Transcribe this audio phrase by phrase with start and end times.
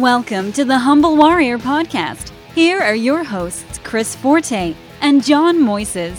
[0.00, 2.30] Welcome to the Humble Warrior Podcast.
[2.54, 6.18] Here are your hosts, Chris Forte and John Moises.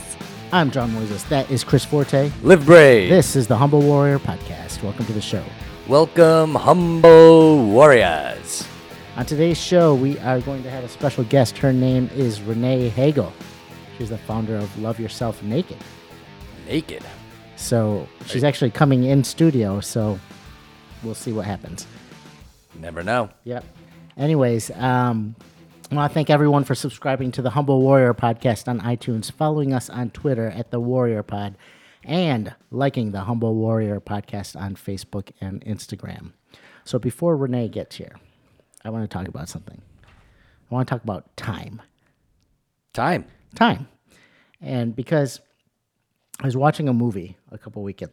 [0.51, 1.29] I'm John Moises.
[1.29, 2.31] That is Chris Forte.
[2.41, 3.07] Live brave.
[3.07, 4.81] This is the Humble Warrior Podcast.
[4.81, 5.43] Welcome to the show.
[5.87, 8.67] Welcome, humble warriors.
[9.15, 11.55] On today's show, we are going to have a special guest.
[11.59, 13.31] Her name is Renee Heigl.
[13.99, 15.77] She's the founder of Love Yourself Naked.
[16.67, 17.03] Naked.
[17.57, 20.19] So she's actually coming in studio, so
[21.03, 21.85] we'll see what happens.
[22.79, 23.29] Never know.
[23.43, 23.63] Yep.
[24.17, 25.35] Anyways, um,
[25.91, 29.73] I want to thank everyone for subscribing to the Humble Warrior podcast on iTunes, following
[29.73, 31.57] us on Twitter at the Warrior Pod,
[32.03, 36.33] and liking the Humble Warrior podcast on Facebook and Instagram.
[36.83, 38.15] So before Renee gets here,
[38.83, 39.81] I want to talk about something.
[40.69, 41.81] I want to talk about time.
[42.93, 43.25] Time.
[43.55, 43.87] Time.
[44.61, 45.39] And because
[46.41, 48.03] I was watching a movie a couple week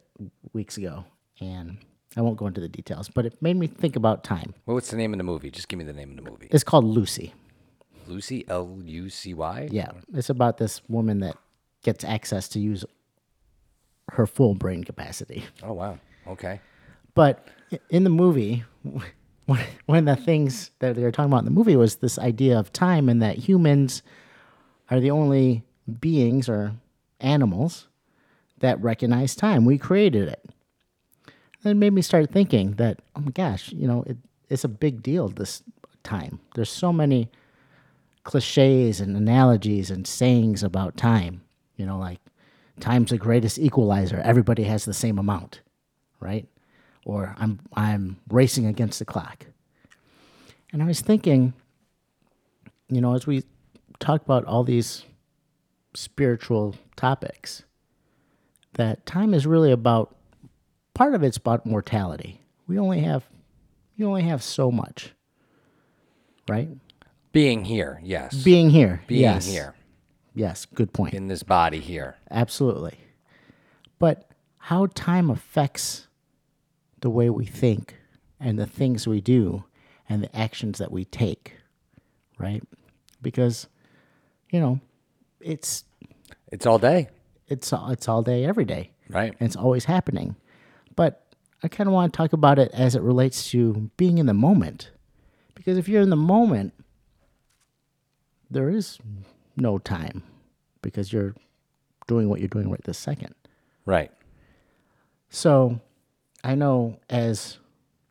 [0.53, 1.05] weeks ago,
[1.41, 1.79] and
[2.17, 4.55] I won't go into the details, but it made me think about time.
[4.67, 5.51] Well, what's the name of the movie?
[5.51, 6.49] Just give me the name of the movie.
[6.51, 7.35] It's called Lucy.
[8.07, 9.69] Lucy, L U C Y?
[9.73, 11.37] Yeah, it's about this woman that
[11.83, 12.85] gets access to use
[14.13, 15.45] her full brain capacity.
[15.63, 15.99] Oh, wow.
[16.27, 16.61] Okay.
[17.15, 17.49] But
[17.91, 18.65] in the movie,
[19.47, 22.19] one one of the things that they were talking about in the movie was this
[22.19, 24.03] idea of time and that humans
[24.91, 25.63] are the only
[26.01, 26.73] beings or
[27.21, 27.89] animals
[28.59, 29.65] that recognize time.
[29.65, 30.45] We created it.
[31.65, 34.19] And it made me start thinking that, oh my gosh, you know, it,
[34.51, 35.63] it's a big deal this
[36.03, 36.41] time.
[36.55, 37.31] There's so many
[38.23, 41.41] cliches and analogies and sayings about time.
[41.77, 42.21] You know, like
[42.81, 44.21] time's the greatest equalizer.
[44.21, 45.63] Everybody has the same amount,
[46.21, 46.47] right?
[47.05, 49.47] Or I'm I'm racing against the clock.
[50.73, 51.55] And I was thinking,
[52.89, 53.45] you know, as we
[54.01, 55.05] talk about all these
[55.95, 57.63] spiritual topics,
[58.75, 60.17] that time is really about
[60.95, 62.41] part of it's about mortality.
[62.67, 63.25] We only have
[63.97, 65.13] you only have so much.
[66.49, 66.69] Right?
[67.33, 68.35] Being here, yes.
[68.43, 69.03] Being here.
[69.07, 69.47] Being yes.
[69.47, 69.75] here
[70.35, 71.15] Yes, good point.
[71.15, 72.17] in this body here.
[72.31, 72.99] Absolutely.
[73.99, 76.09] But how time affects
[77.01, 77.97] the way we think
[78.41, 79.65] and the things we do
[80.09, 81.57] and the actions that we take,
[82.39, 82.63] right?
[83.23, 83.69] Because,
[84.51, 84.81] you know,
[85.41, 85.85] it's
[86.53, 87.09] It's all day,
[87.49, 89.35] it's all, it's all day, every day, right?
[89.39, 90.37] and it's always happening.
[90.97, 91.27] But
[91.63, 94.35] I kind of want to talk about it as it relates to being in the
[94.35, 94.91] moment,
[95.55, 96.75] because if you're in the moment,
[98.51, 98.99] there is
[99.57, 100.23] no time
[100.83, 101.35] because you're
[102.07, 103.35] doing what you're doing right this second.
[103.87, 104.11] Right.
[105.31, 105.81] So,
[106.45, 107.59] I know as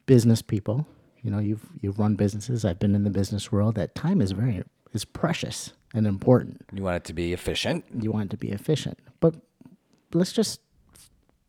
[0.05, 0.87] business people,
[1.21, 2.65] you know, you've you've run businesses.
[2.65, 3.75] I've been in the business world.
[3.75, 4.63] That time is very
[4.93, 6.61] is precious and important.
[6.73, 7.85] You want it to be efficient.
[7.97, 9.35] You want it to be efficient, but
[10.13, 10.59] let's just,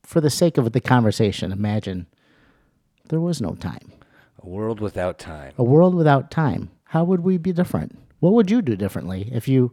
[0.05, 2.07] for the sake of the conversation, imagine
[3.09, 3.93] there was no time.
[4.43, 5.53] A world without time.
[5.59, 6.71] A world without time.
[6.85, 7.99] How would we be different?
[8.21, 9.73] What would you do differently if you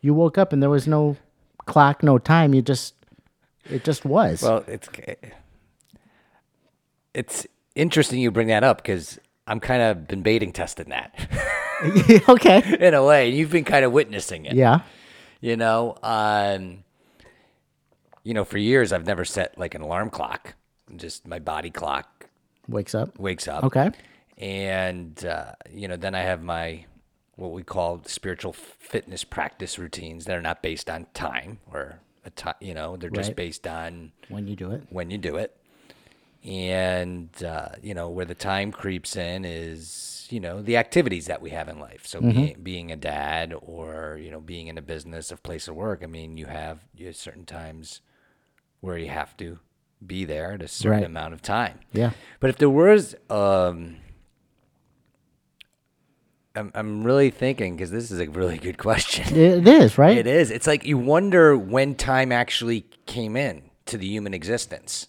[0.00, 1.16] you woke up and there was no
[1.66, 2.54] clock, no time?
[2.54, 2.94] You just
[3.70, 4.42] it just was.
[4.42, 4.88] Well, it's
[7.14, 11.14] it's interesting you bring that up because I'm kind of been baiting testing that
[12.28, 12.76] okay.
[12.80, 13.30] in a way.
[13.30, 14.54] You've been kind of witnessing it.
[14.54, 14.80] Yeah.
[15.40, 16.83] You know, um,
[18.24, 20.54] you know, for years I've never set like an alarm clock.
[20.96, 22.26] Just my body clock
[22.68, 23.18] Wakes up.
[23.18, 23.62] wakes up.
[23.64, 23.90] Okay.
[24.38, 26.86] And uh, you know, then I have my
[27.36, 32.30] what we call spiritual fitness practice routines that are not based on time or a
[32.30, 32.54] time.
[32.60, 33.36] You know, they're just Right.
[33.36, 34.82] based on When you do it.
[34.90, 35.56] when you do it.
[36.44, 41.40] And uh, you know, where the time creeps in is you know the activities that
[41.40, 42.06] we have in life.
[42.06, 45.74] So being, being a dad or you know being in a business, a place of
[45.76, 46.00] work.
[46.02, 48.00] I mean, you have you have certain times
[48.84, 49.58] where you have to
[50.06, 51.04] be there at a certain Right.
[51.06, 51.78] amount of time.
[51.92, 52.10] Yeah.
[52.40, 53.96] But if there was, um,
[56.54, 59.26] I'm I'm really thinking because this is a really good question.
[59.36, 60.16] It is, right?
[60.16, 60.50] It is.
[60.50, 65.08] It's like you wonder when time actually came in to the human existence,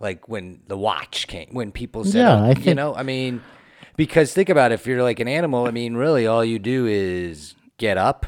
[0.00, 3.42] like when the watch came, when people said, Yeah, oh, I you know, I mean,
[3.96, 6.86] because think about it, if you're like an animal, I mean, really, all you do
[6.86, 8.26] is get up.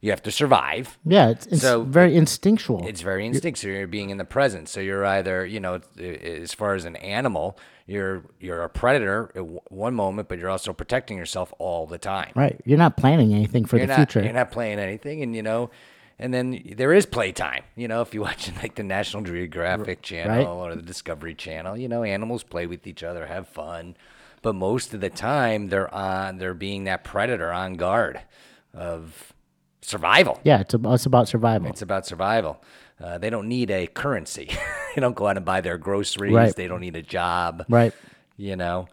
[0.00, 0.96] You have to survive.
[1.04, 2.86] Yeah, it's, it's So- very instinctual.
[2.86, 3.72] It's very instinctual.
[3.72, 7.58] You're being in the present, so you're either, you know, as far as an animal,
[7.86, 11.98] you're you're a predator at w- one moment, but you're also protecting yourself all the
[11.98, 12.30] time.
[12.36, 12.60] right.
[12.64, 14.22] You're not planning anything for You're the not future.
[14.24, 15.70] you're not planning anything, and you know,
[16.18, 17.62] and then there is playtime.
[17.74, 21.88] You know, if you watch like the National Geographic Channel or the Discovery Channel, you
[21.88, 23.96] know, animals play with each other, have fun,
[24.42, 28.20] but most of the time they're on they're being that predator on guard
[28.74, 29.32] of
[29.80, 30.40] survival.
[30.44, 31.68] yeah, it's about, it's about survival.
[31.68, 32.62] It's about survival.
[33.00, 34.46] Uh, they don't need a currency.
[34.94, 36.32] they don't go out and buy their groceries.
[36.34, 36.54] Right.
[36.54, 37.64] They don't need a job.
[37.68, 37.92] right.
[38.36, 38.88] You know,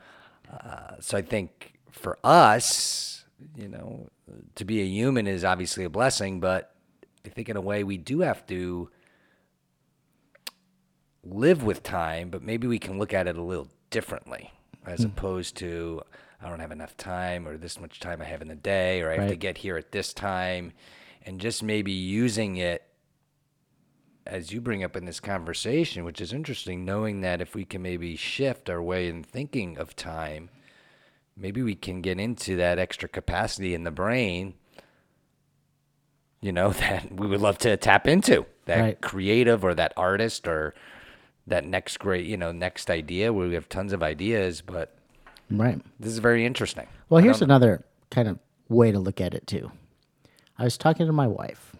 [0.51, 3.25] Uh, so I think for us,
[3.57, 4.07] you know,
[4.55, 6.73] to be a human is obviously a blessing, but
[7.25, 8.89] I think in a way we do have to
[11.23, 14.51] live with time, but maybe we can look at it a little differently
[14.85, 15.07] as Hmm.
[15.07, 16.01] opposed to
[16.45, 19.09] I don't have enough time or this much time I have in the day or
[19.09, 20.73] I have to get here at this time.
[21.25, 22.83] And just maybe using it
[24.27, 27.81] as you bring up in this conversation, which is interesting, knowing that if we can
[27.81, 30.49] maybe shift our way in thinking of time,
[31.35, 34.53] maybe we can get into that extra capacity in the brain,
[36.41, 38.45] you know, that we would love to tap into.
[38.65, 39.01] That Right.
[39.01, 40.75] creative or that artist or
[41.47, 43.33] that next great, you know, next idea.
[43.33, 44.95] Where we have tons of ideas, but
[45.49, 45.79] Right.
[45.99, 46.87] this is very interesting.
[47.09, 49.71] Well, here's another kind of way to look at it too.
[50.57, 51.75] I was talking to my wife,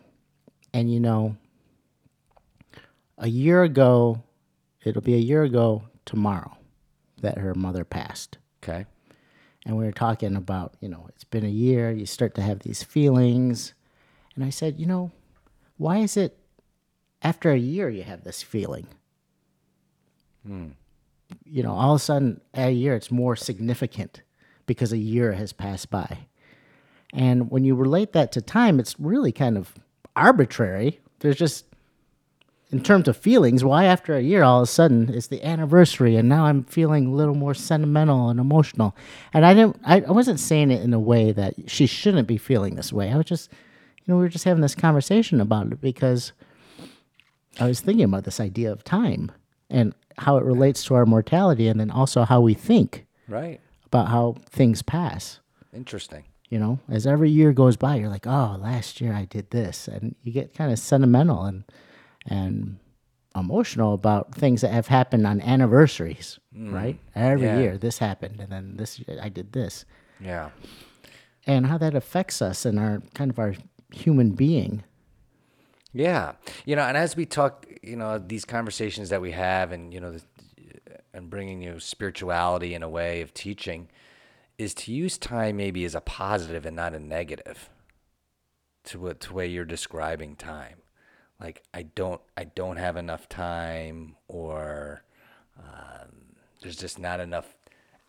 [0.74, 1.38] and you know,
[3.18, 4.22] a year ago,
[4.84, 6.58] it'll be a year ago tomorrow
[7.22, 8.38] that her mother passed.
[8.64, 8.86] Okay.
[9.66, 12.60] And we were talking about, you know, it's been a year, you start to have
[12.60, 13.74] these feelings.
[14.36, 15.12] And I said, you know,
[15.78, 16.38] why is it
[17.24, 18.88] after a year you have this feeling?
[20.46, 20.70] Hmm.
[21.46, 24.22] You know, all of a sudden, a year, it's more significant
[24.66, 26.28] because a year has passed by.
[27.14, 29.74] And when you relate that to time, it's really kind of
[30.16, 31.00] arbitrary.
[31.20, 31.66] There's just,
[32.72, 36.16] in terms of feelings, why after a year all of a sudden it's the anniversary
[36.16, 38.96] and now I'm feeling a little more sentimental and emotional.
[39.34, 42.38] And I didn't, I, I wasn't saying it in a way that she shouldn't be
[42.38, 43.12] feeling this way.
[43.12, 46.34] I was just, you know, we were just having this conversation about it because
[47.60, 49.32] I was thinking about this idea of time
[49.70, 53.60] and how it relates to our mortality and then also how we think Right.
[53.86, 55.40] about how things pass.
[55.74, 56.24] Interesting.
[56.50, 59.88] You know, as every year goes by, you're like, oh, last year I did this.
[59.88, 61.64] And you get kind of sentimental and,
[62.28, 62.78] and
[63.36, 66.72] emotional about things that have happened on anniversaries, mm.
[66.72, 66.98] right?
[67.16, 67.60] Every Yeah.
[67.60, 68.40] year, this happened.
[68.40, 69.86] And then this year I did this.
[70.22, 70.52] Yeah.
[71.48, 73.56] And how that affects us and our kind of our
[73.92, 74.84] human being.
[75.96, 76.34] Yeah,
[76.66, 80.02] you know, and as we talk, you know, these conversations that we have, and you
[80.02, 80.22] know, the,
[81.14, 83.88] and bringing you know, spirituality in a way of teaching,
[84.58, 87.70] is to use time maybe as a positive and not a negative.
[88.88, 90.80] To what to way you're describing time,
[91.40, 95.02] like I don't I don't have enough time, or
[95.58, 96.12] um,
[96.62, 97.56] there's just not enough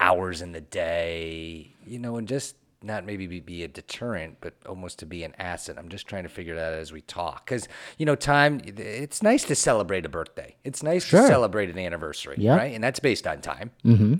[0.00, 4.54] hours in the day, you know, and just not maybe be, be a deterrent, but
[4.66, 5.76] almost to be an asset.
[5.78, 7.44] I'm just trying to figure that out as we talk.
[7.46, 7.68] Because,
[7.98, 10.56] you know, time, it's nice to celebrate a birthday.
[10.64, 11.22] It's nice Sure.
[11.22, 12.56] to celebrate an anniversary, Yeah.
[12.56, 12.74] right?
[12.74, 13.70] And that's based on time.
[13.84, 14.14] Mm-hmm.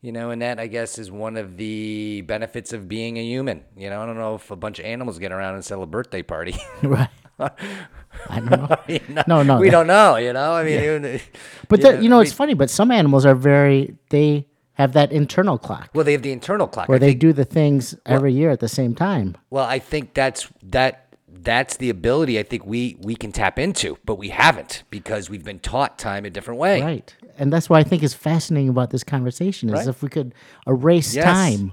[0.00, 3.62] You know, and that, I guess, is one of the benefits of being a human.
[3.76, 5.86] You know, I don't know if a bunch of animals get around and sell a
[5.86, 6.56] birthday party.
[6.82, 7.08] right.
[7.38, 8.76] I don't know.
[8.88, 10.52] You know, No, no, We don't know, you know?
[10.54, 11.20] I mean, even-
[11.68, 15.12] But you that, you know, it's funny, but some animals are very, they have that
[15.12, 16.88] internal clock Well, they have the internal clock.
[16.88, 19.36] where I they think- do the things every year at the same time.
[19.50, 20.98] Well, I think that's that
[21.44, 25.44] that's the ability I think we we can tap into, but we haven't because we've
[25.44, 26.80] been taught time a different way.
[26.80, 27.14] Right.
[27.38, 29.88] And that's what I think is fascinating about this conversation is Right.
[29.88, 30.34] if we could
[30.66, 31.24] erase Yes.
[31.24, 31.72] time,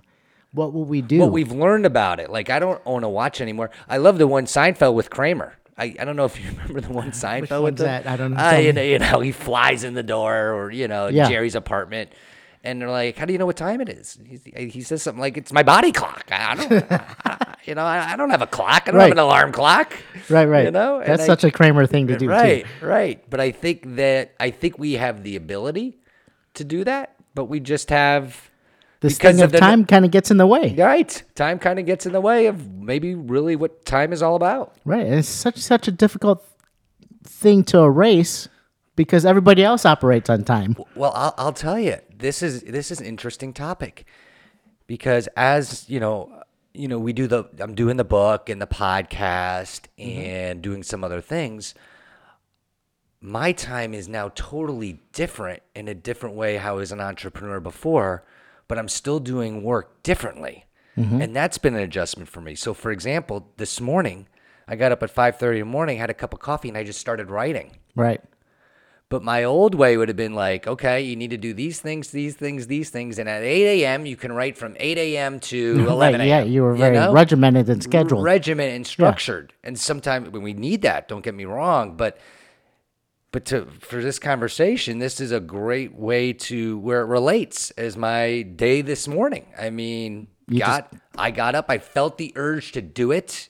[0.54, 1.20] what will we do?
[1.20, 2.32] What we've learned about it.
[2.32, 3.70] Like I don't own a watch anymore.
[3.88, 5.54] I love the one Seinfeld with Kramer.
[5.78, 8.08] I, I don't know if you remember the one Seinfeld with one's the, that?
[8.08, 8.38] I don't know.
[8.42, 8.72] Uh, Tell you me.
[8.74, 11.30] know, you know, he flies in the door or you know Yeah.
[11.30, 12.10] Jerry's apartment,
[12.64, 15.22] and they're like, "How do you know what time it is?" He, he says something
[15.22, 16.72] like, "It's my body clock." I don't,
[17.66, 18.84] you know, I, I don't have a clock.
[18.88, 19.94] I don't have an alarm clock.
[20.30, 20.66] right, right.
[20.66, 22.86] You know, And that's I- such a Kramer thing to do right, too.
[22.86, 23.24] right.
[23.30, 26.00] But I think that I think we have the ability
[26.56, 28.50] to do that, but we just have
[29.00, 30.76] This thing of of the- time kind of gets in the way.
[30.78, 31.24] right.
[31.36, 34.76] Time kind of gets in the way of maybe really what time is all about.
[34.84, 35.06] Right.
[35.06, 36.46] And it's such such a difficult
[37.24, 38.50] thing to erase
[38.96, 40.76] because everybody else operates on time.
[40.96, 44.06] Well, I'll, I'll tell you, this is this is an interesting topic
[44.86, 48.68] because as you know, you know, we do the I'm doing the book and the
[48.68, 50.22] podcast mm-hmm.
[50.22, 51.74] and doing some other things.
[53.22, 57.60] My time is now totally different in a different way how I was an entrepreneur
[57.60, 58.24] before,
[58.70, 60.66] but I'm still doing work differently.
[60.98, 61.22] Mm-hmm.
[61.22, 62.56] And that's been an adjustment for me.
[62.56, 64.28] So for example, this morning,
[64.68, 66.84] I got up at 5:30 in the morning, had a cup of coffee and I
[66.84, 67.78] just started writing.
[67.96, 68.22] Right.
[69.10, 72.12] But my old way would have been like, okay, you need to do these things,
[72.12, 74.06] these things, these things, and at 8 a.m.
[74.06, 75.40] you can write from 8 a.m.
[75.40, 76.28] to 11 Right.
[76.28, 76.42] Yeah.
[76.44, 77.12] You were very know?
[77.12, 78.24] regimented and scheduled.
[78.24, 79.54] regiment and structured.
[79.64, 82.20] And sometimes when we need that, don't get me wrong, but
[83.32, 87.98] but to for this conversation, this is a great way to where it relates as
[87.98, 89.46] my day this morning.
[89.58, 90.28] I mean,
[90.60, 93.50] got I got up, I felt the urge to do it,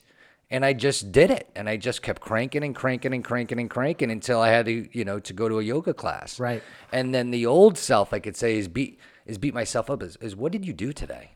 [0.50, 1.48] and I just did it.
[1.54, 4.88] And I just kept cranking and cranking and cranking and cranking until I had to,
[4.96, 6.40] you know, to go to a yoga class.
[6.40, 6.62] Right.
[6.92, 10.16] And then the old self, I could say, is beat is beat myself up is,
[10.16, 11.32] is what did you do today?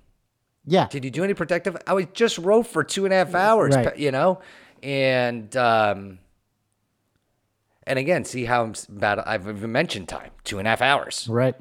[0.66, 0.88] Yeah.
[0.88, 1.76] Did you do any protective?
[1.86, 3.96] I was just wrote for two and a half hours, Right.
[3.98, 4.40] you know,
[4.82, 6.18] and um,
[7.86, 8.74] and again, see how I'm.
[9.02, 11.28] I've even mentioned time, two and a half hours.
[11.28, 11.54] Right.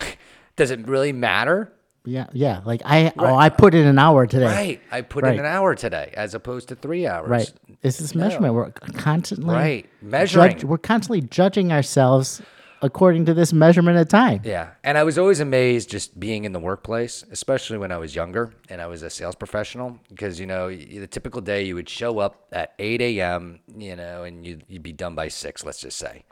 [0.56, 1.72] Does it really matter?
[2.08, 2.26] Yeah.
[2.32, 2.60] Yeah.
[2.64, 4.46] Like I oh I put in an hour today.
[4.46, 4.80] Right.
[4.90, 5.34] I put Right.
[5.34, 7.28] in an hour today as opposed to three hours.
[7.28, 7.52] Right.
[7.82, 8.54] It's this measurement.
[8.54, 9.86] We're constantly Right.
[10.02, 10.52] Measuring.
[10.52, 12.40] judge- we're constantly judging ourselves
[12.80, 14.40] according to this measurement of time.
[14.44, 14.68] Yeah.
[14.84, 18.52] And I was always amazed just being in the workplace, especially when I was younger
[18.68, 19.98] and I was a sales professional.
[20.08, 24.22] Because, you know, the typical day you would show up at 8 a.m., you know,
[24.22, 26.24] and you'd, you'd be done by 6, let's just say.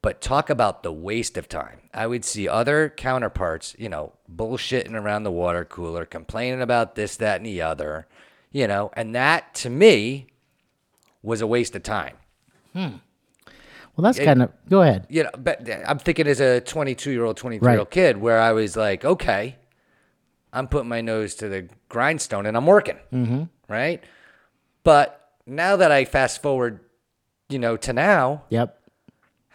[0.00, 1.80] But talk about the waste of time.
[1.92, 7.16] I would see other counterparts, you know, bullshitting around the water cooler, complaining about this,
[7.16, 8.06] that, and the other,
[8.52, 10.28] you know, and that to me
[11.22, 12.14] was a waste of time.
[12.74, 15.06] Well, that's kind of go ahead.
[15.08, 17.90] you know, but I'm thinking as a 22 year old, 23 year old Right.
[17.90, 19.56] kid, where I was like, okay,
[20.52, 23.42] I'm putting my nose to the grindstone and I'm working, mm-hmm.
[23.68, 24.02] right?
[24.84, 26.78] But now that I fast forward,
[27.48, 28.77] you know, to now, Yep.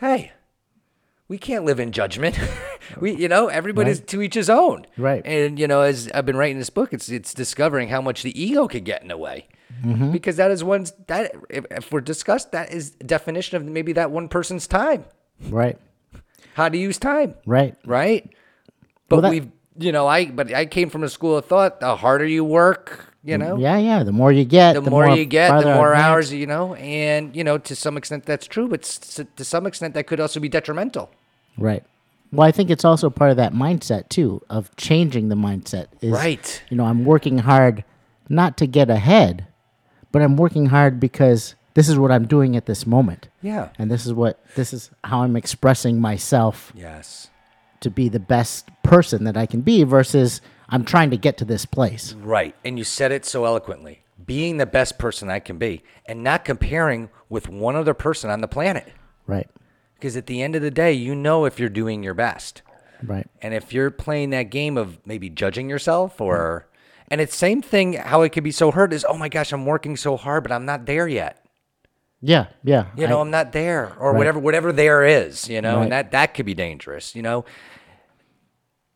[0.04, 0.32] Hey,
[1.28, 2.38] we can't live in judgment.
[3.00, 5.22] we, you know, everybody's to each his own, Right.
[5.26, 8.40] And you know, as I've been writing this book, it's it's discovering how much the
[8.42, 9.48] ego could get in the way,
[9.84, 10.12] Mm-hmm.
[10.12, 14.12] because that is one's that if, if we're discussed, that is definition of maybe that
[14.12, 15.06] one person's time,
[15.50, 15.78] Right.
[16.54, 17.76] how to use time Right.
[17.86, 18.30] right?
[19.10, 21.80] But that- we've, you know, I but I came from a school of thought.
[21.80, 23.78] The harder you work, you know, Yeah.
[23.78, 24.04] Yeah.
[24.04, 27.36] The more you get, the, more, you get, the more advanced- hours, you know, and
[27.36, 30.50] you know, to some extent that's true, but to some extent that could also be
[30.50, 31.10] detrimental.
[31.58, 31.84] Right.
[32.32, 35.88] Well, I think it's also part of that mindset too of changing the mindset.
[36.02, 36.64] Is, Right.
[36.70, 37.84] You know, I'm working hard
[38.28, 39.46] not to get ahead,
[40.12, 43.28] but I'm working hard because this is what I'm doing at this moment.
[43.42, 43.70] Yeah.
[43.78, 47.30] And this is what this is how I'm expressing myself Yes.
[47.82, 50.42] to be the best person that I can be versus
[50.74, 52.14] I'm trying to get to this place.
[52.14, 52.56] Right.
[52.66, 54.02] And you said it so eloquently.
[54.26, 58.42] Being the best person I can be and not comparing with one other person on
[58.42, 58.92] the planet.
[59.28, 59.48] Right.
[59.94, 62.64] Because at the end of the day, you know if you're doing your best.
[63.04, 63.28] Right.
[63.42, 66.68] And if you're playing that game of maybe judging yourself or
[67.10, 69.68] and it's same thing how it could be so hurt is oh my gosh, I'm
[69.68, 71.46] working so hard, but I'm not there yet.
[72.20, 72.48] Yeah.
[72.64, 72.86] Yeah.
[72.98, 74.18] You know, I- am not there or Right.
[74.18, 75.84] whatever whatever there is, you know, Right.
[75.84, 77.46] and that that could be dangerous, you know.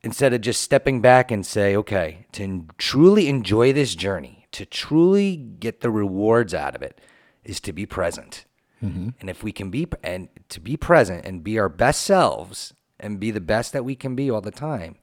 [0.04, 5.36] Instead of just stepping back and say, okay, to truly enjoy this journey, to truly
[5.36, 7.01] get the rewards out of it
[7.44, 8.46] is to be present.
[8.84, 9.10] Mm-hmm.
[9.20, 13.20] And if we can be and to be present and be our best selves and
[13.20, 14.98] be the best that we can be all the time,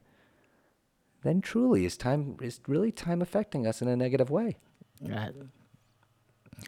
[1.24, 4.56] then truly is time is really time affecting us in a negative way.
[5.12, 5.30] I,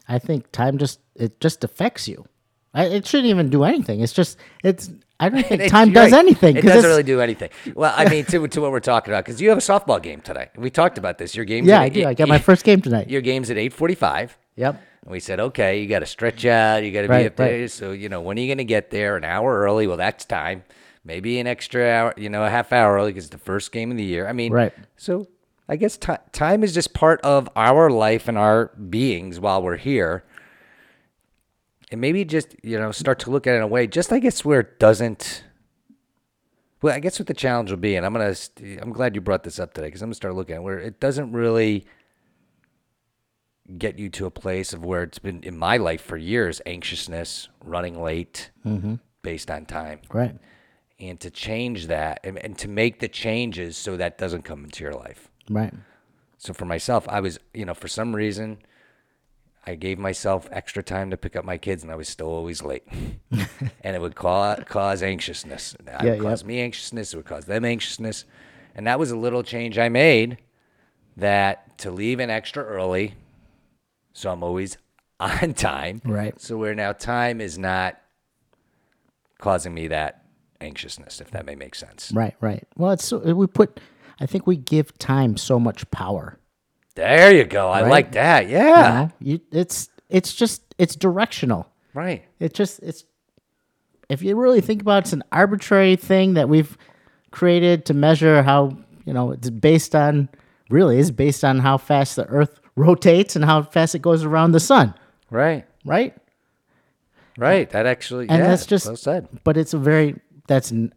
[0.07, 2.25] I think time just it just affects you.
[2.73, 4.01] I, it shouldn't even do anything.
[4.01, 4.89] It's just it's.
[5.19, 6.19] I don't think time does right.
[6.19, 7.49] anything It doesn't really do anything.
[7.73, 10.21] Well, I mean, to, to what we're talking about, because you have a softball game
[10.21, 10.49] today.
[10.55, 11.35] We talked about this.
[11.35, 11.65] Your game.
[11.65, 12.05] Yeah, I do.
[12.05, 13.09] I got my first game tonight.
[13.09, 14.37] Your game's at eight forty-five.
[14.55, 14.81] Yep.
[15.03, 16.83] And we said, okay, you got to stretch out.
[16.83, 17.61] You got to be Right, up there.
[17.61, 17.71] right.
[17.71, 19.17] So you know, when are you going to get there?
[19.17, 19.87] An hour early?
[19.87, 20.63] Well, that's time.
[21.03, 22.13] Maybe an extra hour.
[22.17, 24.27] You know, a half hour early because it's the first game of the year.
[24.27, 24.73] I mean, Right.
[24.97, 25.27] So
[25.69, 29.77] I guess ti time is just part of our life and our beings while we're
[29.77, 30.23] here.
[31.91, 34.19] And maybe just you know start to look at it in a way, just I
[34.19, 35.43] guess where it doesn't.
[36.81, 38.35] Well, I guess what the challenge will be, and I'm gonna.
[38.81, 40.99] I'm glad you brought this up today because I'm gonna start looking at where it
[40.99, 41.85] doesn't really
[43.77, 47.49] get you to a place of where it's been in my life for years anxiousness,
[47.63, 48.95] running late, mm-hmm.
[49.23, 50.35] based on time, Right.
[50.99, 54.83] and to change that and, and to make the changes so that doesn't come into
[54.85, 55.29] your life.
[55.49, 55.73] Right.
[56.37, 58.59] So for myself, I was, you know, for some reason,
[59.65, 62.61] I gave myself extra time to pick up my kids, and I was still always
[62.63, 62.87] late,
[63.81, 65.73] and it would cause cause anxiousness.
[65.73, 67.13] It Yeah, would cause me anxiousness.
[67.13, 68.25] It would cause them anxiousness,
[68.75, 70.37] and that was a little change I made.
[71.17, 73.15] That to leave an extra early,
[74.13, 74.77] so I'm always
[75.19, 76.01] on time.
[76.05, 76.39] Right.
[76.39, 77.99] So where now time is not
[79.39, 80.23] causing me that
[80.61, 82.11] anxiousness, if that may make sense.
[82.13, 82.35] Right.
[82.39, 82.65] Right.
[82.77, 83.79] Well, it's we put.
[84.19, 86.39] I think we give time so much power.
[86.97, 87.69] There you go.
[87.69, 87.89] I Right?
[87.91, 88.47] like that.
[88.49, 88.91] you Yeah.
[88.91, 89.11] know?
[89.19, 91.67] You, it's it's just it's directional.
[91.93, 92.23] Right.
[92.39, 93.05] It just it's
[94.09, 96.77] if you really think about it, it's an arbitrary thing that we've
[97.31, 98.75] created to measure how
[99.05, 100.27] you know it's based on
[100.69, 104.51] really is based on how fast the Earth rotates and how fast it goes around
[104.53, 104.93] the sun,
[105.31, 105.65] Right.
[105.85, 106.15] right?
[107.37, 107.69] Right.
[107.69, 109.27] That actually, And yeah, that's just well said.
[109.43, 110.15] But it's a very
[110.47, 110.93] that's n-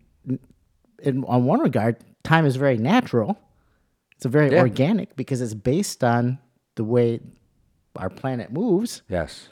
[1.02, 3.38] in on one regard, time is very natural.
[4.20, 4.60] It's a very Yeah.
[4.60, 6.38] organic because it's based on
[6.74, 7.20] the way
[7.96, 9.00] our planet moves.
[9.08, 9.48] Yes.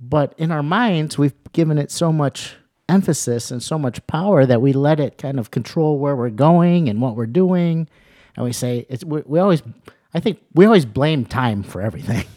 [0.00, 2.54] But in our minds, we've given it so much
[2.88, 6.88] emphasis and so much power that we let it kind of control where we're going
[6.88, 7.88] and what we're doing.
[8.36, 9.64] And we say, it's, we, we always,
[10.14, 12.24] I think we always blame time for everything.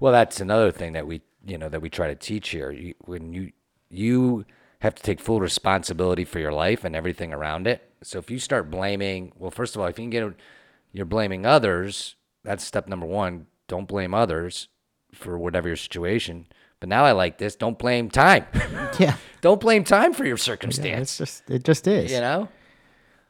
[0.00, 2.70] Well, that's another thing that we, you know, that we try to teach here.
[2.70, 3.52] You, when you,
[3.90, 4.46] you
[4.78, 7.86] have to take full responsibility for your life and everything around it.
[8.02, 10.32] So if you start blaming, well, first of all, if you can get,
[10.92, 13.46] you're blaming others, that's step number one.
[13.68, 14.68] Don't blame others
[15.14, 16.46] for whatever your situation.
[16.80, 17.56] But now I like this.
[17.56, 18.46] Don't blame time.
[18.98, 19.16] yeah.
[19.42, 21.10] don't blame time for your Yeah, circumstance.
[21.10, 22.10] it's just, it just is.
[22.10, 22.48] you know,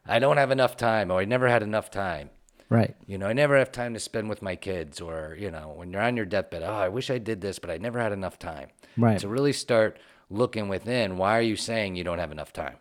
[0.07, 2.31] I don't have enough time, or I never had enough time.
[2.69, 2.95] Right.
[3.07, 5.91] You know, I never have time to spend with my kids, or you know, when
[5.91, 8.39] you're on your deathbed, oh, I wish I did this, but I never had enough
[8.39, 8.69] time.
[8.97, 9.19] Right.
[9.19, 9.99] To really start
[10.31, 12.77] looking within, why are you saying you don't have enough time?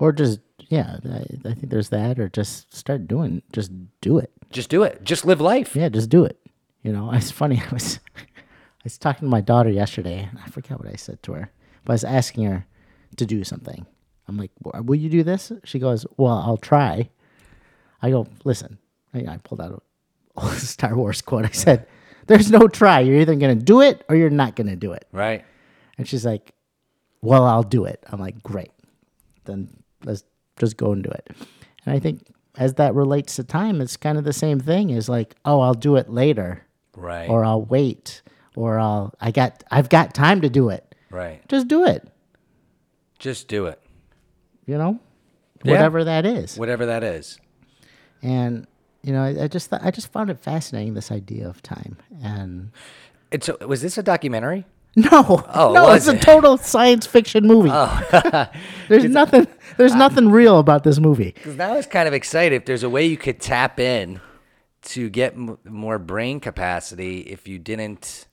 [0.00, 4.32] Or just, yeah, I, I think there's that, or just start doing, just do it.
[4.50, 5.04] Just do it.
[5.04, 5.76] Just live life.
[5.76, 6.40] Yeah, just do it.
[6.82, 7.62] You know, it's funny.
[7.70, 8.22] I was, I
[8.82, 11.52] was talking to my daughter yesterday, and I forget what I said to her,
[11.84, 12.66] but I was asking her
[13.16, 13.86] to do something.
[14.26, 17.10] I'm like, "Will you do this?" She goes, "Well, I'll try."
[18.00, 18.78] I go, "Listen,"
[19.12, 19.82] I, I pulled out
[20.36, 21.44] a Star Wars quote.
[21.44, 21.86] I said,
[22.26, 23.00] "There's no try.
[23.00, 25.44] You're either gonna do it or you're not gonna do it." Right.
[25.98, 26.54] And she's like,
[27.20, 28.70] "Well, I'll do it." I'm like, "Great,
[29.44, 29.68] then
[30.04, 30.24] let's
[30.58, 31.30] just go and do it."
[31.86, 32.26] And I think
[32.58, 34.90] as that relates to time, it's kind of the same thing.
[34.90, 36.66] Is like, "Oh, I'll do it later."
[36.96, 37.30] Right.
[37.30, 38.20] or I'll wait,
[38.56, 40.94] or I'll I got I've got time to do it.
[41.10, 41.40] right.
[41.48, 42.06] Just do it.
[43.18, 43.80] Just do it.
[44.66, 44.98] You know,
[45.64, 45.72] Yeah.
[45.72, 46.58] whatever that is.
[46.58, 47.38] Whatever that is.
[48.22, 48.66] And
[49.02, 51.96] you know, I, I just thought, I just found it fascinating this idea of time.
[52.22, 52.70] And
[53.30, 54.66] It's a, was this a documentary?
[55.12, 56.22] no, Oh, no, it's a it?
[56.22, 57.68] total science fiction movie.
[58.88, 61.32] there's nothing there's nothing real about this movie.
[61.32, 64.20] Because now I was kind of excited if there's a way you could tap in
[64.82, 68.26] to get m- more brain capacity if you didn't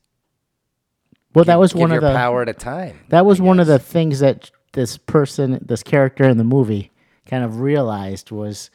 [1.33, 3.00] Well, that was give one of the power at a time.
[3.09, 6.91] That was one of the things that this person, this character in the movie,
[7.25, 8.69] kind of realized was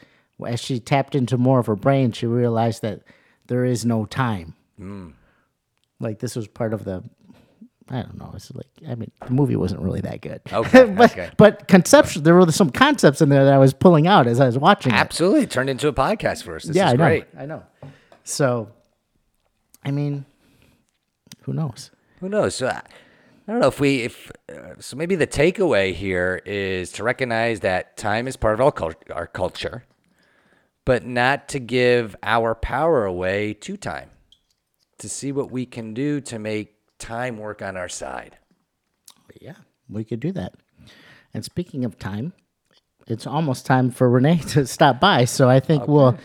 [0.46, 3.02] as she tapped into more of her brain, she realized that
[3.46, 4.54] there is no time.
[4.80, 5.12] Mm.
[6.00, 7.04] Like this was part of the.
[7.88, 8.32] I don't know.
[8.34, 10.40] It's like I mean, the movie wasn't really that good.
[10.52, 11.30] Okay, but okay.
[11.36, 14.46] but conceptual, there were some concepts in there that I was pulling out as I
[14.46, 14.92] was watching.
[14.92, 14.96] it.
[14.96, 15.42] Absolutely.
[15.42, 16.64] It turned into a podcast for us.
[16.64, 17.04] This yeah, is I know.
[17.04, 17.24] great.
[17.38, 17.62] I know.
[18.24, 18.70] So,
[19.84, 20.24] I mean,
[21.42, 21.90] who knows?
[22.20, 22.54] Who knows?
[22.54, 22.82] So, I
[23.46, 27.60] I don't know if we, if, uh, so maybe the takeaway here is to recognize
[27.60, 29.84] that time is part of our, cul- our culture,
[30.84, 34.10] but not to give our power away to time,
[34.98, 38.38] to see what we can do to make time work on our side.
[39.40, 39.56] Yeah,
[39.88, 40.54] we could do that.
[41.34, 42.32] And speaking of time,
[43.06, 45.24] it's almost time for Renee to stop by.
[45.24, 46.16] So I think we'll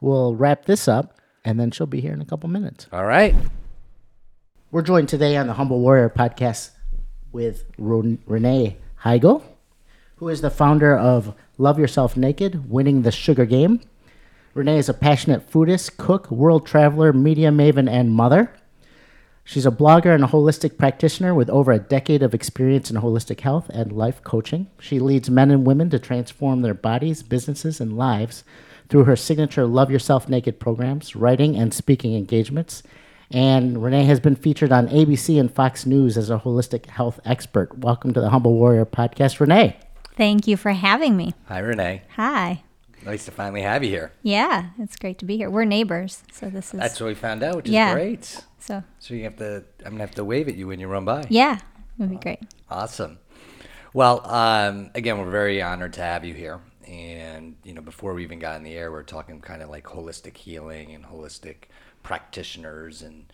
[0.00, 2.88] we'll wrap this up, and then she'll be here in a couple minutes.
[2.92, 3.34] All right.
[4.72, 6.70] We're joined today on the Humble Warrior podcast
[7.30, 9.42] with Renee Heigl,
[10.16, 13.80] who is the founder of Love Yourself Naked, Winning the Sugar Game.
[14.54, 18.52] Renee is a passionate foodist, cook, world traveler, media maven, and mother.
[19.48, 23.40] She's a blogger and a holistic practitioner with over a decade of experience in holistic
[23.40, 24.66] health and life coaching.
[24.80, 28.42] She leads men and women to transform their bodies, businesses, and lives
[28.88, 32.82] through her signature Love Yourself Naked programs, writing, and speaking engagements.
[33.30, 37.78] And Renee has been featured on ABC and Fox News as a holistic health expert.
[37.78, 39.78] Welcome to the Humble Warrior podcast, Renee.
[40.16, 41.34] Thank you for having me.
[41.46, 42.02] Hi, Renee.
[42.16, 42.64] Hi.
[43.04, 44.10] Nice to finally have you here.
[44.24, 45.48] Yeah, it's great to be here.
[45.48, 48.44] We're neighbors, so this is That's what we found out, which is great.
[48.66, 48.82] So.
[48.98, 51.04] So you have to, I'm going to have to wave at you when you run
[51.04, 51.24] by.
[51.28, 51.60] Yeah, it
[51.98, 52.40] would be great.
[52.70, 53.18] Awesome.
[53.92, 56.60] Well, um, again, we're very honored to have you here.
[56.86, 59.70] And you know, before we even got in the air, we are talking kind of
[59.70, 61.68] like holistic healing and holistic
[62.02, 63.24] practitioners, and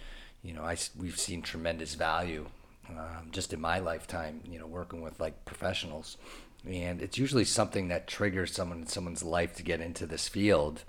[0.42, 2.46] you know, I we've seen tremendous value
[2.88, 4.40] um, just in my lifetime.
[4.48, 6.16] You know, working with like professionals,
[6.66, 10.84] and it's usually something that triggers someone in someone's life to get into this field.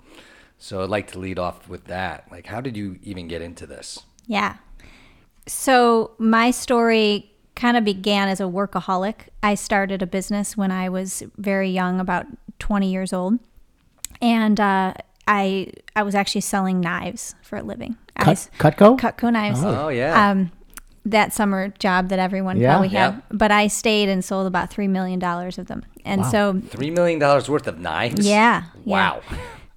[0.56, 2.28] So I'd like to lead off with that.
[2.30, 4.04] Like, how did you even get into this?
[4.26, 4.56] Yeah.
[5.46, 9.14] So my story kind of began as a workaholic.
[9.42, 12.26] I started a business when I was very young, about
[12.58, 13.38] 20 years old,
[14.22, 14.94] and uh,
[15.28, 17.96] I I was actually selling knives for a living.
[18.16, 18.98] I Cut, s- Cutco?
[18.98, 19.60] Cutco knives.
[19.62, 20.30] Oh yeah.
[20.30, 20.50] um,
[21.04, 22.70] that summer job that everyone Yeah.
[22.72, 23.14] probably had.
[23.14, 23.20] Yeah.
[23.30, 27.18] But I stayed and sold about three million dollars of them, and so Three million
[27.18, 28.26] dollars worth of knives.
[28.26, 29.20] Yeah, yeah.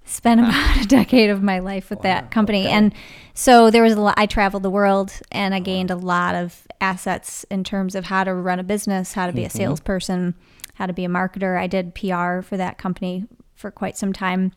[0.07, 0.11] Wow.
[0.11, 2.93] spent about a decade of my life with that company, and
[3.33, 4.15] so there was a lot.
[4.17, 8.23] I traveled the world, and I gained a lot of assets in terms of how
[8.23, 9.57] to run a business, how to be a mm-hmm.
[9.57, 10.35] salesperson,
[10.75, 11.57] how to be a marketer.
[11.57, 14.53] I did PR for that company for quite some time,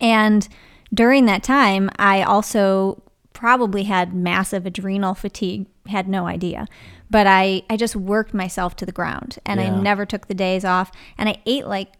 [0.00, 0.48] and
[0.92, 6.66] during that time, I also probably had massive adrenal fatigue, had no idea.
[7.10, 10.64] But I, I just worked myself to the ground and I never took the days
[10.64, 10.90] off.
[11.18, 11.92] And I ate like,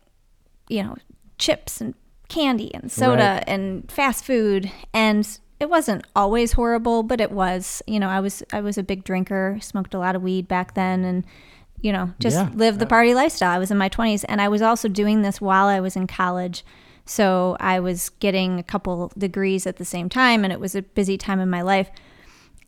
[0.69, 0.97] you know,
[1.39, 1.95] chips and
[2.29, 3.45] candy and soda Right.
[3.47, 4.71] and fast food.
[4.93, 5.27] And
[5.61, 9.05] it wasn't always horrible, but it was, you know, I was, I was a big
[9.05, 11.25] drinker, smoked a lot of weed back then and,
[11.81, 12.49] you know, just Yeah.
[12.55, 13.51] lived the party lifestyle.
[13.51, 16.07] I was in my 20s and I was also doing this while I was in
[16.07, 16.65] college.
[17.07, 20.81] So I was getting a couple degrees at the same time, and it was a
[20.81, 21.91] busy time in my life.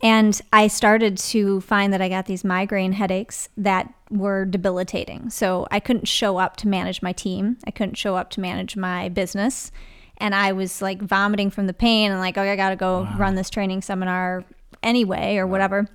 [0.03, 5.31] And I started to find that I got these migraine headaches that were debilitating.
[5.31, 8.77] So I couldn't show up to manage my team, I couldn't show up to manage
[8.77, 9.71] my business.
[10.19, 13.07] And I was like vomiting from the pain and like, oh, I got to go
[13.19, 14.45] run this training seminar
[14.83, 15.87] anyway or whatever.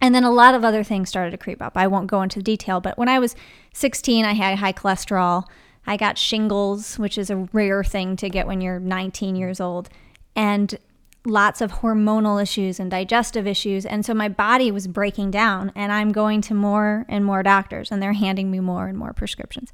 [0.00, 1.76] And then a lot of other things started to creep up.
[1.76, 3.36] I won't go into the detail, but when I was
[3.74, 5.44] 16, I had high cholesterol.
[5.86, 9.88] I got shingles, which is a rare thing to get when you're 19 years old,
[10.36, 10.78] and
[11.26, 13.84] lots of hormonal issues and digestive issues.
[13.84, 17.90] And so my body was breaking down, and I'm going to more and more doctors,
[17.90, 19.70] and they're handing me more and more prescriptions.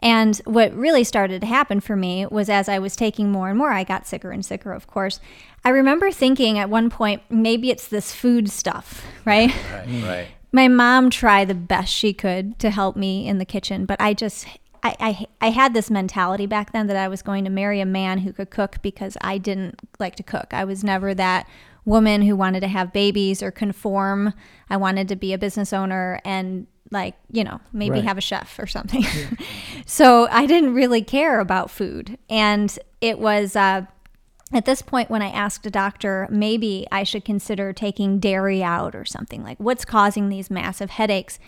[0.00, 3.58] And what really started to happen for me was as I was taking more and
[3.58, 5.20] more, I got sicker and sicker, of course.
[5.64, 9.54] I remember thinking at one point, maybe it's this food stuff, right?
[9.72, 10.28] Right, right.
[10.52, 14.14] my mom tried the best she could to help me in the kitchen, but I
[14.14, 14.46] just
[14.82, 17.86] I, I I had this mentality back then that I was going to marry a
[17.86, 20.52] man who could cook because I didn't like to cook.
[20.52, 21.46] I was never that
[21.84, 24.32] woman who wanted to have babies or conform.
[24.68, 28.04] I wanted to be a business owner and like, you know, maybe Right.
[28.04, 29.04] have a chef or something.
[29.86, 32.18] so I didn't really care about food.
[32.28, 33.86] And it was uh
[34.52, 38.96] at this point when i asked a doctor maybe i should consider taking dairy out
[38.96, 41.38] or something like what's causing these massive headaches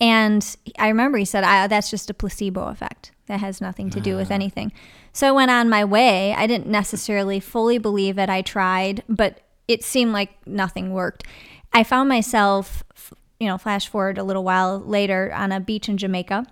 [0.00, 3.12] and i remember he said that's just a placebo effect.
[3.26, 4.34] That has nothing to do with ah.
[4.34, 4.72] anything.
[5.12, 6.32] So i went on my way.
[6.34, 8.28] I didn't necessarily fully believe it.
[8.30, 11.24] I tried but it seemed like nothing worked.
[11.72, 12.84] I found myself
[13.40, 16.46] you know flash forward a little while later on a beach in jamaica.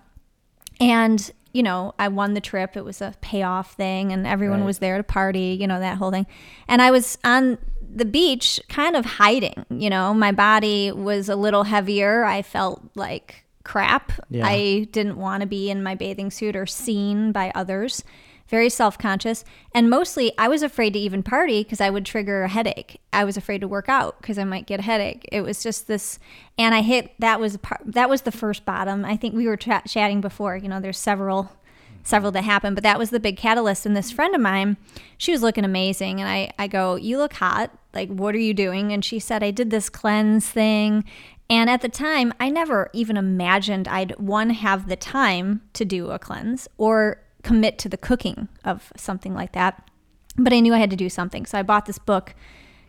[0.79, 2.75] And, you know, I won the trip.
[2.75, 4.65] It was a payoff thing, and everyone Right.
[4.65, 6.27] was there to party, you know, that whole thing.
[6.67, 7.57] And I was on
[7.95, 12.25] the beach kind of hiding, you know, my body was a little heavier.
[12.25, 14.11] I felt like crap.
[14.29, 14.45] Yeah.
[14.45, 18.03] I didn't want to be in my bathing suit or seen by others.
[18.47, 19.43] Very self conscious.
[19.73, 23.01] And mostly, I was afraid to even party because I would trigger a headache.
[23.11, 25.27] I was afraid to work out because I might get a headache.
[25.31, 26.19] It was just this,
[26.57, 29.03] and I hit that was part, that was the first bottom.
[29.03, 30.55] I think we were tra- chatting before.
[30.57, 31.51] You know, there's several
[32.03, 33.83] several that happened, but that was the big catalyst.
[33.85, 34.77] And this friend of mine,
[35.17, 37.71] she was looking amazing, and I I go, you look hot.
[37.95, 38.91] Like, what are you doing?
[38.91, 41.05] And she said, I did this cleanse thing.
[41.49, 46.09] And at the time, I never even imagined I'd one have the time to do
[46.09, 49.89] a cleanse or commit to the cooking of something like that.
[50.37, 51.45] But I knew I had to do something.
[51.45, 52.35] So I bought this book,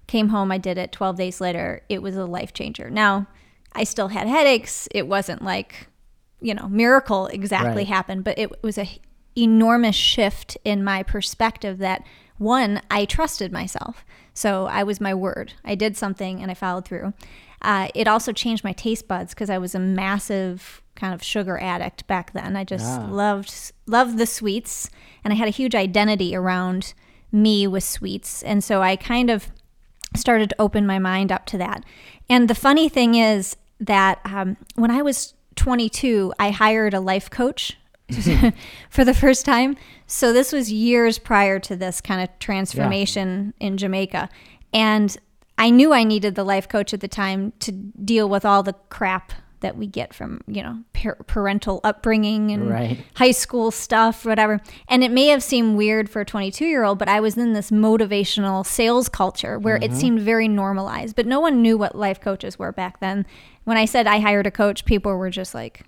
[0.06, 0.90] came home, I did it.
[0.92, 2.90] 12 days later, it was a life changer.
[2.90, 3.26] Now,
[3.72, 4.88] I still had headaches.
[4.92, 5.88] It wasn't like,
[6.40, 7.86] you know, miracle exactly Right.
[7.88, 8.88] happened, but it was a
[9.36, 12.02] enormous shift in my perspective that
[12.38, 14.04] one, I trusted myself.
[14.36, 15.54] So I was my word.
[15.64, 17.14] I did something and I followed through.
[17.62, 21.58] Uh, it also changed my taste buds because I was a massive kind of sugar
[21.58, 22.54] addict back then.
[22.54, 23.06] I just Ah.
[23.10, 24.90] loved loved the sweets,
[25.24, 26.92] and I had a huge identity around
[27.32, 29.48] me with sweets, and so I kind of
[30.14, 31.82] started to open my mind up to that.
[32.28, 37.30] And the funny thing is that um, when I was 22, I hired a life
[37.30, 37.78] coach
[38.90, 39.76] for the first time.
[40.06, 44.28] So this was years prior to this kind of transformation in Jamaica.
[44.72, 45.16] And
[45.58, 48.74] I knew I needed the life coach at the time to deal with all the
[48.90, 52.98] crap that we get from, you know, par- parental upbringing and Right.
[53.14, 54.60] high school stuff, whatever.
[54.86, 57.54] And it may have seemed weird for a 22 year old, but I was in
[57.54, 59.94] this motivational sales culture where it mm-hmm.
[59.94, 61.16] seemed very normalized.
[61.16, 63.26] But no one knew what life coaches were back then.
[63.64, 65.84] When I said I hired a coach, people were just like,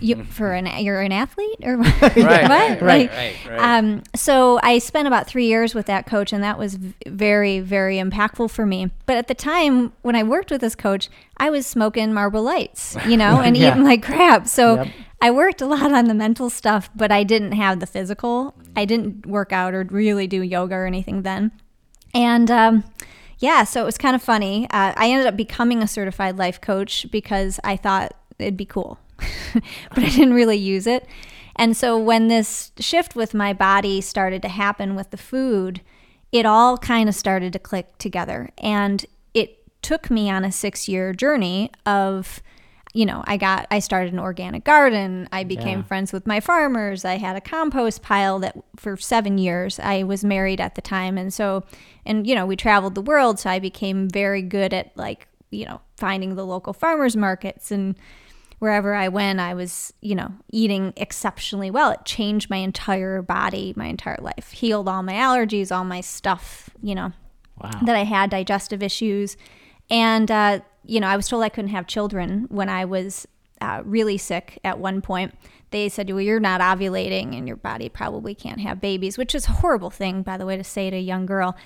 [0.00, 3.60] "You for an you're an athlete or what?" Right, right, Like, right, right, right.
[3.78, 7.96] Um, so I spent about three years with that coach, and that was very, very
[7.96, 8.90] impactful for me.
[9.06, 12.96] But at the time when I worked with this coach, I was smoking Marlboro Lights,
[13.06, 13.72] you know, and Yeah.
[13.72, 14.46] eating like crap.
[14.48, 14.88] So Yep.
[15.20, 18.54] I worked a lot on the mental stuff, but I didn't have the physical.
[18.76, 21.50] I didn't work out or really do yoga or anything then.
[22.14, 22.84] And um,
[23.40, 24.66] yeah, so it was kind of funny.
[24.70, 28.98] Uh, I ended up becoming a certified life coach because I thought it'd be cool,
[29.54, 31.06] but I didn't really use it.
[31.56, 35.80] And so when this shift with my body started to happen with the food,
[36.30, 38.50] it all kind of started to click together.
[38.58, 39.04] And
[39.34, 42.42] it took me on a six year journey of
[42.94, 45.28] you know, I got, I started an organic garden.
[45.30, 45.84] I became Yeah.
[45.84, 47.04] friends with my farmers.
[47.04, 51.18] I had a compost pile that for seven years I was married at the time.
[51.18, 51.64] And so,
[52.06, 53.38] and, you know, we traveled the world.
[53.38, 57.94] So I became very good at like, you know, finding the local farmers markets and
[58.58, 61.90] wherever I went, I was, you know, eating exceptionally well.
[61.90, 66.70] It changed my entire body, my entire life, healed all my allergies, all my stuff,
[66.82, 67.12] you know,
[67.62, 67.70] Wow.
[67.84, 69.36] that I had digestive issues.
[69.90, 73.26] And, uh, you know, I was told I couldn't have children when I was
[73.60, 75.34] uh, really sick at one point.
[75.70, 79.46] They said, well, you're not ovulating and your body probably can't have babies, which is
[79.48, 81.56] a horrible thing, by the way, to say to a young girl.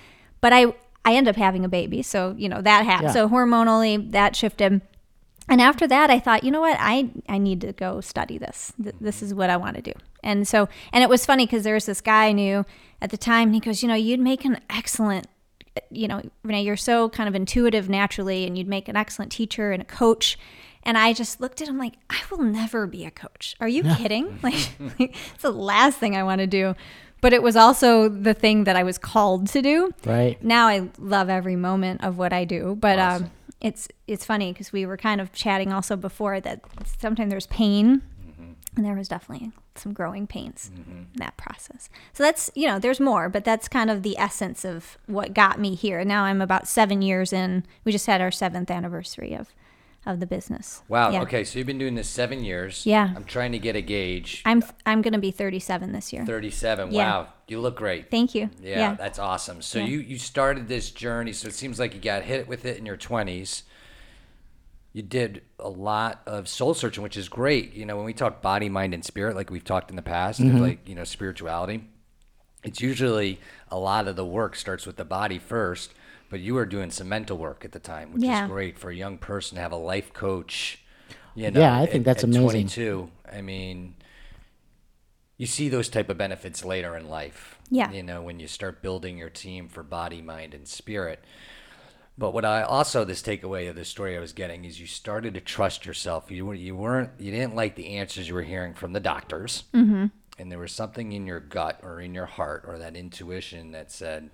[0.41, 0.75] But I,
[1.05, 2.03] I ended up having a baby.
[2.03, 3.09] So, you know, that happened.
[3.11, 3.13] Yeah.
[3.13, 4.81] So hormonally, that shifted.
[5.53, 6.79] And after that, I thought, you know what?
[6.81, 8.73] I, I need to go study this.
[8.83, 9.93] Th- This is what I want to do.
[10.23, 12.65] And so, and it was funny because there was this guy I knew
[13.03, 15.27] at the time, and he goes, you know, you'd make an excellent,
[15.91, 19.73] you know, Renee, you're so kind of intuitive naturally, and you'd make an excellent teacher
[19.73, 20.39] and a coach.
[20.85, 23.55] And I just looked at him like, I will never be a coach.
[23.61, 24.39] Are you kidding?
[24.43, 26.75] Like, it's the last thing I want to do.
[27.21, 30.43] But it was also the thing that I was called to do Right.
[30.43, 33.31] now I love every moment of what I do, but um,
[33.63, 36.61] it's it's funny because we were kind of chatting also before that
[36.99, 38.53] sometimes there's pain, mm-hmm.
[38.77, 41.03] and there was definitely some growing pains in mm-hmm.
[41.15, 41.89] that process.
[42.13, 45.61] So that's you know there's more, but that's kind of the essence of what got
[45.61, 46.05] me here.
[46.05, 47.65] Now I'm about seven years in.
[47.85, 49.55] We just had our seventh anniversary of
[50.05, 50.83] of the business.
[50.89, 51.11] Wow.
[51.11, 51.23] Yeah.
[51.23, 52.85] Okay, so you've been doing this seven years.
[52.85, 53.13] Yeah.
[53.15, 54.43] I'm trying to get a gauge.
[54.45, 56.27] I'm I'm gonna be 37 this year.
[56.27, 56.93] 37.
[56.93, 56.99] Yeah.
[56.99, 57.29] Wow.
[57.47, 58.11] You look great.
[58.11, 58.51] Thank you.
[58.61, 59.63] Yeah, that's awesome.
[59.63, 59.87] So Yeah.
[59.87, 61.33] you you started this journey.
[61.33, 63.63] So it seems like you got hit with it in your 20s.
[64.93, 67.73] You did a lot of soul searching, which is great.
[67.75, 70.41] You know, when we talk body, mind, and spirit, like we've talked in the past,
[70.41, 70.59] of mm-hmm.
[70.59, 71.89] like you know spirituality,
[72.65, 75.95] it's usually a lot of the work starts with the body first.
[76.33, 78.45] But you were doing some mental work at the time, which Yeah.
[78.45, 80.83] is great for a young person to have a life coach.
[81.35, 82.43] You know, Yeah, I think at- that's at amazing.
[82.69, 83.11] 22.
[83.31, 83.97] I mean,
[85.37, 87.59] you see those type of benefits later in life.
[87.71, 87.91] Yeah.
[87.93, 91.23] You know, when you start building your team for body, mind, and spirit.
[92.17, 95.35] But what I also this takeaway of the story I was getting is you started
[95.35, 96.31] to trust yourself.
[96.31, 99.65] You were- you weren't you didn't like the answers you were hearing from the doctors,
[99.75, 100.07] mm-hmm.
[100.39, 103.91] and there was something in your gut or in your heart or that intuition that
[103.93, 104.31] said,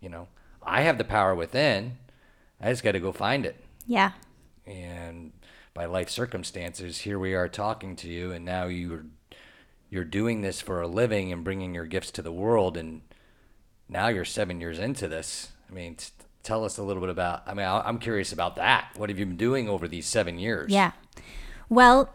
[0.00, 0.28] you know,
[0.66, 1.98] I have the power within.
[2.60, 4.12] I just got to go find it Yeah.
[4.66, 5.32] and
[5.74, 9.04] by life circumstances here we are talking to you and now you're
[9.90, 13.02] you're doing this for a living and bringing your gifts to the world and
[13.88, 16.06] now you're 7 years into this i mean t-
[16.42, 19.18] tell us a little bit about i mean I- i'm curious about that what have
[19.18, 20.92] you been doing over these 7 years Yeah.
[21.68, 22.08] Well,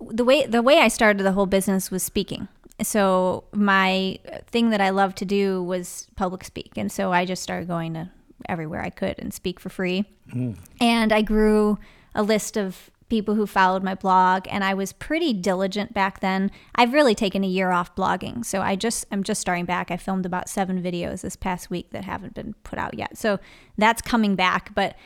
[0.00, 2.48] the way the way I started the whole business was speaking.
[2.86, 7.42] So my thing that I love to do was public speak, and so I just
[7.42, 8.10] started going to
[8.48, 10.04] everywhere I could and speak for free.
[10.32, 10.56] Mm.
[10.80, 11.78] And I grew
[12.14, 16.50] a list of people who followed my blog, and I was pretty diligent back then.
[16.74, 19.90] I've really taken a year off blogging, so I just I'm just starting back.
[19.90, 23.38] I filmed about seven videos this past week that haven't been put out yet, so
[23.76, 24.96] that's coming back, but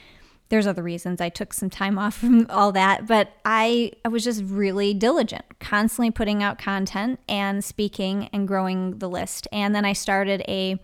[0.54, 1.20] there's other reasons.
[1.20, 5.44] I took some time off from all that, but I, I was just really diligent,
[5.58, 9.48] constantly putting out content and speaking and growing the list.
[9.50, 10.78] And then I started a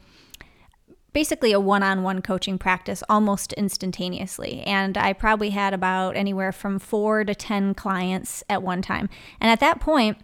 [1.13, 4.63] basically a one-on-one coaching practice almost instantaneously.
[4.63, 9.09] And i probably had about anywhere from four to ten clients at one time.
[9.41, 10.19] And at that point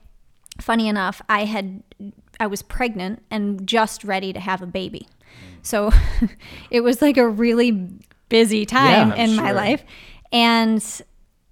[0.59, 1.83] funny enough i had
[2.41, 5.07] i was pregnant and just ready to have a baby.
[5.63, 5.93] So
[6.71, 9.85] it was like a really busy time Yeah, in my life
[10.33, 10.85] and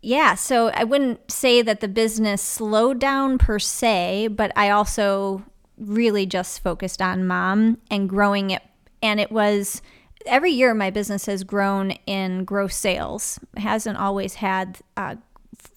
[0.02, 5.42] yeah, so I wouldn't say that the business slowed down per se, but I also
[5.78, 8.60] really just focused on mom and growing it.
[9.02, 9.80] And it was
[10.26, 13.40] every year my business has grown in gross sales.
[13.56, 15.14] It hasn't always had uh,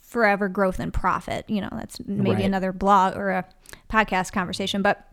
[0.02, 1.50] forever growth and profit.
[1.50, 2.44] You know, that's maybe Right.
[2.46, 3.46] another blog or a
[3.90, 4.82] podcast conversation.
[4.82, 5.08] But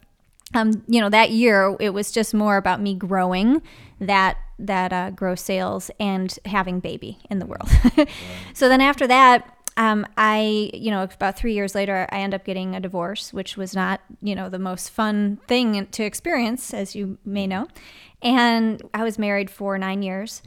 [0.54, 3.62] um, you know, that year it was just more about me growing
[4.00, 7.68] that that uh, gross sales and having baby in the world.
[8.54, 12.44] so then after that, um, I, you know, about three years later, I end up
[12.44, 16.94] getting a divorce, which was not, you know, the most fun thing to experience, as
[16.94, 17.66] you may know.
[18.22, 20.42] And I was married for nine years.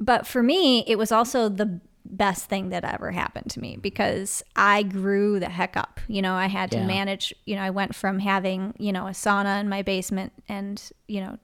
[0.00, 4.42] But for me, it was also the best thing that ever happened to me because
[4.54, 6.00] I grew the heck up.
[6.08, 6.86] You know, I had to Yeah.
[6.86, 10.82] manage, you know, I went from having, you know, a sauna in my basement and,
[11.08, 11.38] you know,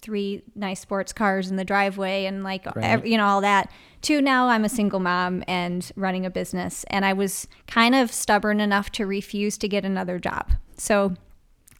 [0.00, 3.68] three nice sports cars in the driveway and like ev- you know all that
[4.00, 8.12] to now I'm a single mom and running a business and I was kind of
[8.12, 10.52] stubborn enough to refuse to get another job.
[10.76, 11.14] So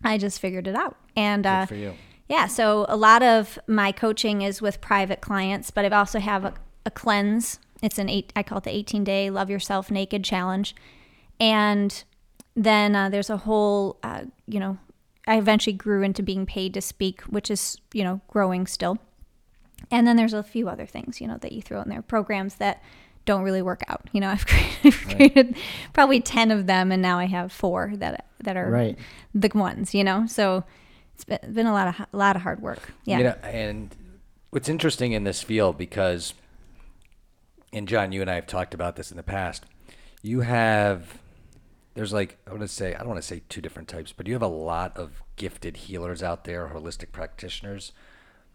[0.03, 0.97] I just figured it out.
[1.17, 1.67] And uh
[2.29, 6.45] yeah, so a lot of my coaching is with private clients, but I've also have
[6.45, 6.55] a,
[6.85, 8.33] a cleanse it's an eight.
[8.37, 10.75] I call it the 18 day Love Yourself Naked Challenge,
[11.41, 12.05] and
[12.57, 14.79] then uh, there's a whole, uh, you know,
[15.27, 18.99] I eventually grew into being paid to speak, which is you know growing still.
[19.91, 22.57] And then there's a few other things, you know, that you throw in there, programs
[22.57, 22.83] that
[23.25, 24.09] don't really work out.
[24.12, 25.57] You know, I've created, I've created
[25.93, 28.99] probably 10 of them and now I have four that that are Right.
[29.35, 30.27] the ones, you know.
[30.27, 30.64] So
[31.14, 32.93] it's been, been a lot of a lot of hard work.
[33.05, 33.19] Yeah.
[33.19, 33.95] You know, and
[34.51, 36.35] what's interesting in this field because,
[37.73, 39.65] and John, you and I have talked about this in the past.
[40.23, 41.19] You have,
[41.95, 44.27] there's like I want to say I don't want to say two different types, but
[44.27, 47.93] you have a lot of gifted healers out there, holistic practitioners,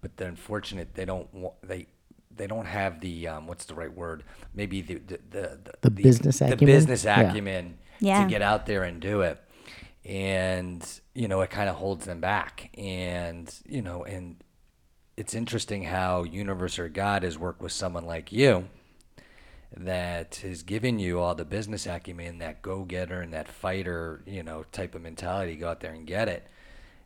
[0.01, 1.87] but they're unfortunate they don't wa- they
[2.35, 4.23] they don't have the um, what's the right word?
[4.53, 6.65] Maybe the the the, The business the acumen?
[6.75, 8.23] business acumen Yeah.
[8.23, 9.39] to get out there and do it
[10.05, 14.35] and you know it kind of holds them back and you know and
[15.15, 18.67] it's interesting how universe or god has worked with someone like you
[19.75, 24.63] that has given you all the business acumen that go-getter and that fighter you know
[24.71, 26.45] type of mentality go out there and get it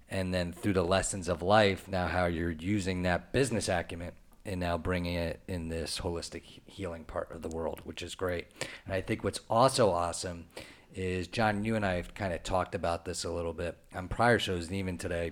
[0.09, 4.11] and then through the lessons of life now how you're using that business acumen
[4.45, 8.47] and now bringing it in this holistic healing part of the world which is great
[8.85, 10.45] and i think what's also awesome
[10.93, 14.07] is john you and i have kind of talked about this a little bit on
[14.09, 15.31] prior shows and even today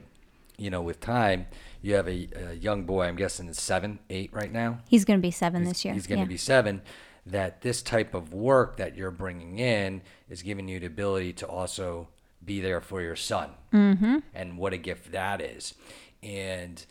[0.58, 1.46] you know with time
[1.82, 5.20] you have a, a young boy i'm guessing it's seven eight right now He's going
[5.20, 5.94] to be seven this year.
[5.94, 6.30] He's going to Yeah.
[6.30, 6.82] be seven.
[7.26, 11.48] That this type of work that you're bringing in is giving you the ability to
[11.48, 12.10] also
[12.44, 13.52] be there for your son.
[13.74, 14.18] Mm-hmm.
[14.34, 15.74] And what a gift that is.
[16.22, 16.86] And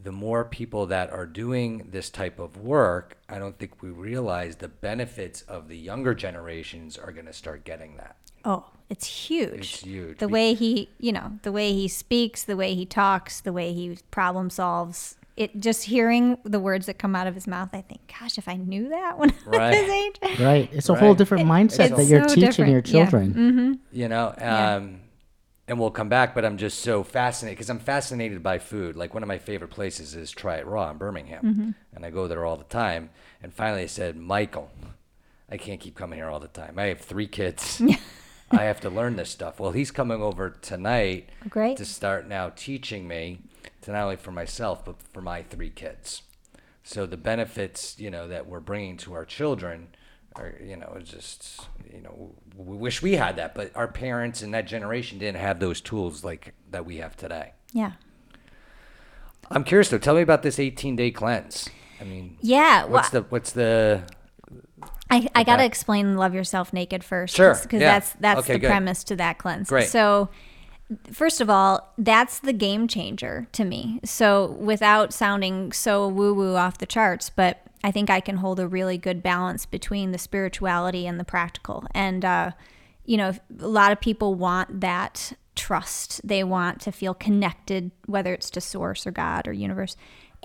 [0.00, 4.56] the more people that are doing this type of work, I don't think we realize
[4.56, 8.16] the benefits of the younger generations are going to start getting that.
[8.46, 9.52] Oh, it's huge.
[9.54, 10.18] It's huge.
[10.18, 13.72] The way he, you know, the way he speaks, the way he talks, the way
[13.72, 15.16] he problem solves.
[15.36, 18.48] It just hearing the words that come out of his mouth, I think, gosh, if
[18.48, 20.16] I knew that when I was his age.
[20.40, 20.70] Right.
[20.72, 21.18] It's a whole Right.
[21.18, 22.70] different mindset it's that you're so teaching different.
[22.70, 23.04] your Yeah.
[23.10, 23.80] children.
[23.92, 25.00] you know um,
[25.68, 29.12] and we'll come back but i'm just so fascinated because i'm fascinated by food like
[29.14, 32.44] one of my favorite places is try it raw in birmingham and i go there
[32.44, 33.10] all the time
[33.42, 34.70] and finally i said michael
[35.50, 37.82] i can't keep coming here all the time i have three kids
[38.50, 41.76] i have to learn this stuff well he's coming over tonight oh, Great.
[41.76, 43.40] to start now teaching me
[43.82, 46.22] to not only for myself but for my three kids
[46.84, 49.88] so the benefits you know that we're bringing to our children
[50.36, 54.52] are you know just you know we wish we had that but our parents and
[54.54, 57.92] that generation didn't have those tools like that we have today Yeah.
[59.50, 61.68] i'm curious though tell me about this 18 day cleanse
[62.00, 62.82] i mean Yeah.
[62.84, 64.02] Well, what's the what's the
[65.10, 65.66] I, I got to that?
[65.66, 67.36] explain love yourself naked first.
[67.36, 67.92] Sure, Because yeah.
[67.94, 68.68] that's, that's Okay, the good.
[68.68, 69.68] premise to that cleanse.
[69.68, 69.88] Great.
[69.88, 70.28] So,
[71.12, 74.00] first of all, that's the game changer to me.
[74.04, 78.58] So, without sounding so woo woo off the charts, but I think I can hold
[78.58, 81.84] a really good balance between the spirituality and the practical.
[81.94, 82.50] And, uh,
[83.04, 86.20] you know, a lot of people want that trust.
[86.26, 89.96] They want to feel connected, whether it's to source or God or universe.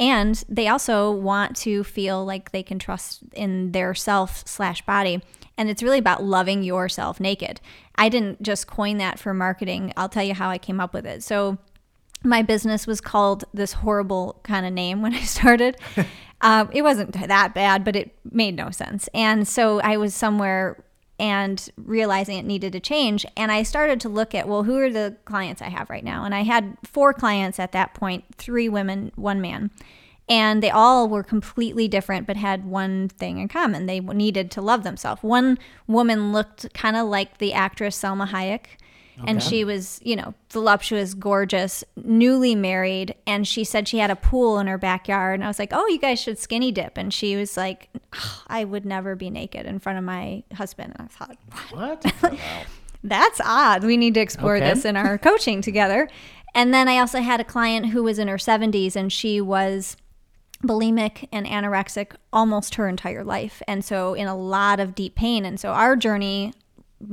[0.02, 5.22] And they also want to feel like they can trust in their self slash body.
[5.58, 7.62] And it's really about loving yourself naked.
[7.96, 9.94] I didn't just coin that for marketing.
[9.96, 11.22] I'll tell you how I came up with it.
[11.22, 11.60] So,
[12.24, 15.78] my business was called this horrible kind of name when I started.
[16.42, 19.08] um, it wasn't that bad, but it made no sense.
[19.14, 20.84] And so I was somewhere
[21.22, 23.28] and realizing it needed to change.
[23.38, 26.26] And I started to look at, well, who are the clients I have right now?
[26.26, 29.70] And I had four clients at that point three women, one man.
[30.28, 33.86] And they all were completely different, but had one thing in common.
[33.86, 35.22] They needed to love themselves.
[35.22, 38.78] One woman looked kind of like the actress Salma Hayek
[39.28, 44.16] and she was, you know, voluptuous, gorgeous, newly married, and she said she had a
[44.16, 45.36] pool in her backyard.
[45.36, 48.44] And I was like, "Oh, you guys should skinny dip." And she was like, "Ugh,
[48.48, 51.38] "I would never be naked in front of my husband." And I thought,
[51.72, 52.06] What?
[52.24, 52.64] Oh,
[53.04, 53.84] that's odd.
[53.84, 54.74] We need to explore Okay.
[54.74, 56.08] this in our coaching together.
[56.54, 59.98] And then I also had a client who was in her 70s and she was
[60.64, 63.62] bulimic and anorexic almost her entire life.
[63.68, 65.46] And so in a lot of deep pain.
[65.46, 66.54] And so our journey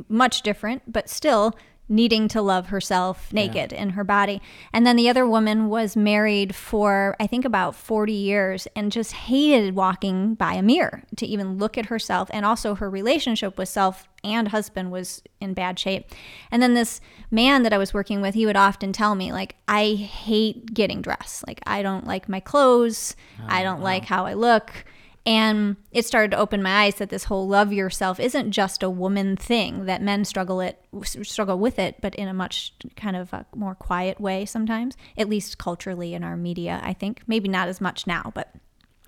[0.08, 1.56] much different, but still
[1.88, 4.42] needing to love herself naked in her body.
[4.72, 9.12] And then the other woman was married for, I think, about 40 years and just
[9.12, 12.28] hated walking by a mirror to even look at herself.
[12.32, 16.10] And also her relationship with self and husband was in bad shape.
[16.50, 19.56] And then this man that I was working with, he would often tell me, like,
[19.66, 21.46] I hate getting dressed.
[21.46, 23.14] Like, I don't like my clothes.
[23.46, 24.84] I oh, don't like how I look.
[25.28, 28.88] And it started to open my eyes that this whole love yourself isn't just a
[28.88, 33.32] woman thing that men struggle it struggle with it, but in a much kind of
[33.34, 34.96] a more quiet way sometimes.
[35.18, 38.54] At least culturally in our media, I think maybe not as much now, but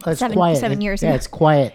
[0.06, 0.58] It's Seven- quiet.
[0.58, 1.16] seven It- years Yeah, ago.
[1.16, 1.72] it's quiet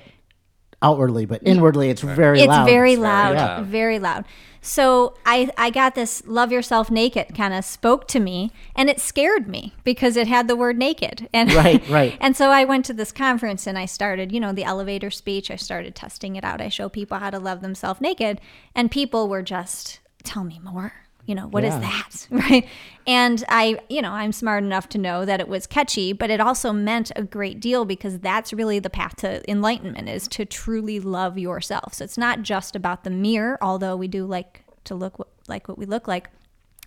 [0.82, 2.66] outwardly, but inwardly it's very it's loud.
[2.66, 3.66] very It's very loud, loud.
[3.66, 4.26] very loud.
[4.66, 9.00] So I I got this love yourself naked kind of spoke to me and it
[9.00, 11.30] scared me because it had the word naked.
[11.36, 12.18] And Right, right.
[12.22, 15.52] and so I went to this conference and I started, you know, the elevator speech.
[15.52, 16.62] I started testing it out.
[16.62, 18.40] I show people how to love themselves naked
[18.74, 21.05] and people were just tell me more.
[21.26, 21.80] You know, what is Yeah.
[21.82, 22.28] that?
[22.50, 22.68] Right.
[23.08, 26.40] And I, you know, I'm smart enough to know that it was catchy, but it
[26.40, 31.00] also meant a great deal because that's really the path to enlightenment is to truly
[31.00, 31.94] love yourself.
[31.96, 35.78] So it's not just about the mirror, although we do like to look like what
[35.78, 36.30] we look like,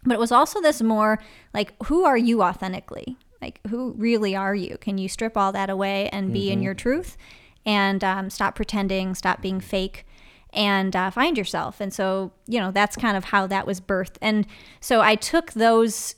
[0.05, 1.19] but it was also this more
[1.55, 3.17] like, who are you authentically?
[3.41, 4.77] Like, who really are you?
[4.79, 7.17] Can you strip all that away and be in your truth
[7.65, 10.05] and um, stop pretending, stop being fake?
[10.53, 11.81] And uh, find yourself.
[11.81, 14.17] And so, you know, that's kind of how that was birthed.
[14.23, 14.47] And
[14.81, 16.15] so I took those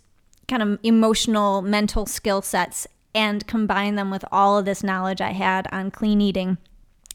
[0.49, 5.33] kind of emotional, mental skill sets and combined them with all of this knowledge I
[5.33, 6.59] had on clean eating.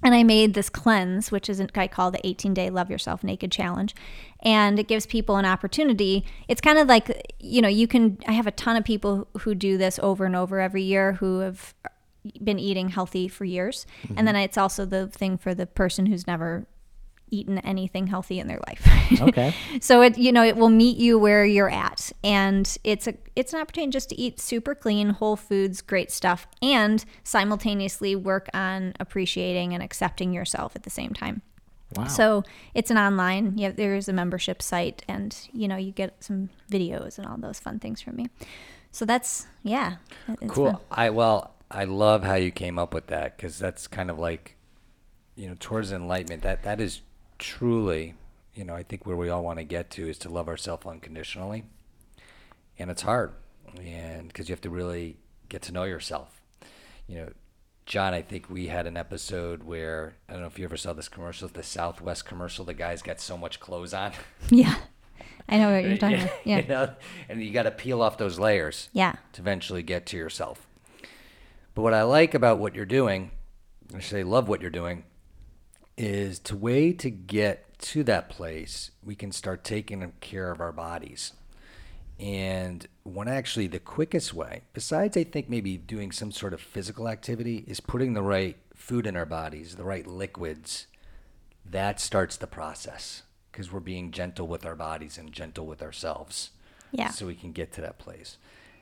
[0.03, 3.51] And I made this cleanse, which is I call the 18 day Love Yourself Naked
[3.51, 3.95] Challenge.
[4.41, 6.25] And it gives people an opportunity.
[6.47, 9.55] It's kind of like, you know, you can, I have a ton of people who
[9.55, 11.73] do this over and over every year who have
[12.43, 13.85] been eating healthy for years.
[14.15, 16.67] And then it's also the thing for the person who's never
[17.35, 19.21] eaten anything healthy in their life.
[19.21, 19.53] Okay.
[19.81, 23.53] so it you know it will meet you where you're at and it's a it's
[23.53, 28.93] an opportunity just to eat super clean whole foods great stuff and simultaneously work on
[28.99, 31.41] appreciating and accepting yourself at the same time.
[31.95, 32.07] Wow.
[32.07, 33.57] So it's an online.
[33.57, 37.37] Yeah, there is a membership site, and you know you get some videos and all
[37.37, 38.27] those fun things from me.
[38.91, 39.97] So that's yeah,
[40.41, 40.71] it's Cool.
[40.71, 40.81] fun.
[40.91, 44.55] I well, I love how you came up with that because that's kind of like,
[45.35, 46.41] you know, towards enlightenment.
[46.43, 47.01] That that is
[47.39, 48.15] truly,
[48.53, 50.85] you know, I think where we all want to get to is to love ourselves
[50.85, 51.63] unconditionally,
[52.77, 53.33] and it's hard,
[53.81, 55.17] and because you have to really
[55.49, 56.41] get to know yourself.
[57.07, 57.29] You know,
[57.85, 60.93] John, I think we had an episode where I don't know if you ever saw
[60.93, 62.65] this commercial, the Southwest commercial.
[62.65, 64.11] The guys got so much clothes on.
[64.49, 64.75] Yeah,
[65.47, 66.45] I know what you're talking about.
[66.45, 66.93] you Yeah, know,
[67.29, 70.67] and you got to peel off those layers yeah, to eventually get to yourself.
[71.75, 73.31] But what I like about what you're doing,
[73.93, 75.03] I should say love what you're doing,
[75.97, 80.71] is to way to get to that place, we can start taking care of our
[80.71, 81.33] bodies.
[82.19, 87.09] And one actually the quickest way, besides I think maybe doing some sort of physical
[87.09, 90.87] activity, is putting the right food in our bodies, the right liquids.
[91.65, 96.51] That starts the process because we're being gentle with our bodies and gentle with ourselves
[96.91, 97.09] yeah.
[97.09, 98.37] so we can get to that place.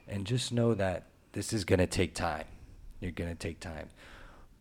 [0.07, 2.45] And just know that this is going to take time.
[2.99, 3.89] You're going to take time.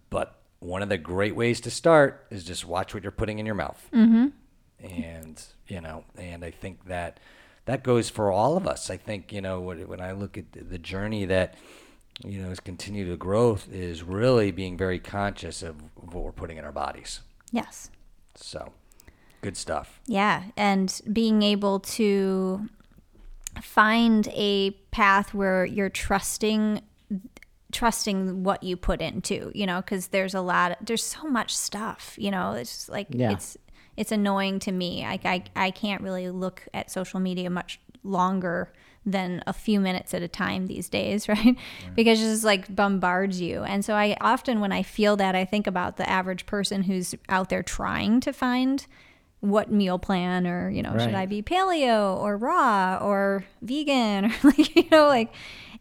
[0.09, 3.46] But one of the great ways to start is just watch what you're putting in
[3.46, 3.88] your mouth.
[3.92, 4.28] Mm-hmm.
[4.84, 7.18] And, you know, and I think that
[7.64, 8.90] that goes for all of us.
[8.90, 11.54] I think, you know, when, when I look at the- the journey that,
[12.24, 16.58] you know, has continued to growth is really being very conscious of what we're putting
[16.58, 17.20] in our bodies.
[17.50, 17.90] Yes.
[18.34, 18.72] So,
[19.40, 20.00] good stuff.
[20.06, 22.68] Yeah, and being able to
[23.60, 26.82] find a path where you're trusting
[27.73, 32.14] trusting what you put into, you know, cuz there's a lot there's so much stuff,
[32.18, 33.33] you know, it's just like Yeah.
[33.33, 33.57] it's
[33.97, 35.05] it's annoying to me.
[35.05, 38.73] I, I I can't really look at social media much longer
[39.05, 41.57] than a few minutes at a time these days, right?
[41.97, 43.62] Because it just like bombards you.
[43.64, 47.14] And so I often when I feel that I think about the average person who's
[47.29, 48.87] out there trying to find
[49.41, 54.33] what meal plan or you know should i be paleo or raw or vegan or
[54.45, 55.33] like you know like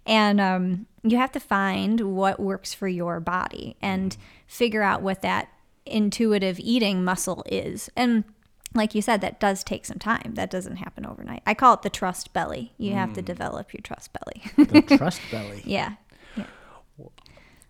[0.05, 5.21] and um, you have to find what works for your body and figure out what
[5.21, 5.49] that
[5.85, 7.89] intuitive eating muscle is.
[7.95, 8.23] And
[8.73, 10.33] like you said that does take some time.
[10.35, 11.43] That doesn't happen overnight.
[11.45, 12.73] I call it the trust belly.
[12.77, 14.43] You have to develop your trust belly.
[14.57, 15.61] The trust belly.
[15.65, 15.95] yeah.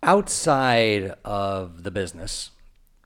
[0.03, 2.51] Outside of the business,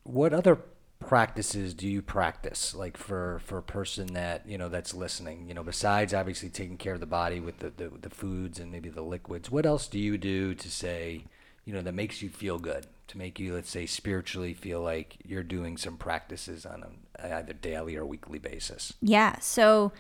[0.04, 0.60] what other
[1.06, 5.54] practices do you practice like for for a person that you know that's listening you
[5.54, 8.90] know besides obviously taking care of the body with the, the, the foods and maybe
[8.90, 11.24] the liquids what else do you do to say
[11.64, 15.18] you know that makes you feel good to make you let's say spiritually feel like
[15.24, 19.40] you're doing some practices on a either daily or weekly basis Yeah.
[19.40, 19.92] So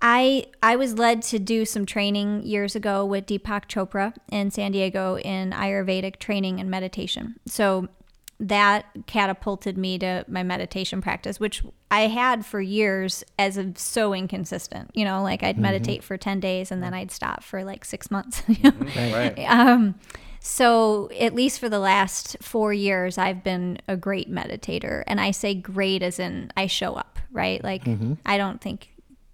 [0.00, 4.72] I I was led to do some training years ago with Deepak Chopra in San
[4.72, 7.36] Diego in Ayurvedic training and meditation.
[7.46, 7.88] So
[8.38, 14.12] that catapulted me to my meditation practice, which I had for years as a, so
[14.12, 14.90] inconsistent.
[14.94, 15.62] You know, like I'd mm-hmm.
[15.62, 17.00] meditate for 10 days and then mm-hmm.
[17.00, 18.42] I'd stop for like six months.
[18.48, 18.70] you know?
[18.72, 19.14] Mm-hmm.
[19.14, 19.94] right Um,
[20.40, 25.32] so at least for the last four years, I've been a great meditator, and I
[25.32, 27.62] say great as in I show up, right?
[27.64, 27.82] Like
[28.24, 28.90] I don't think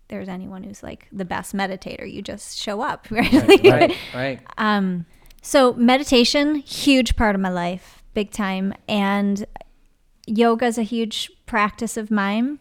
[0.09, 2.11] there's anyone who's like the best meditator.
[2.11, 3.33] You just show up, right?
[3.63, 5.05] right right um,
[5.43, 9.47] So meditation, huge part of my life, big time, and
[10.27, 12.59] yoga is a huge practice of mine.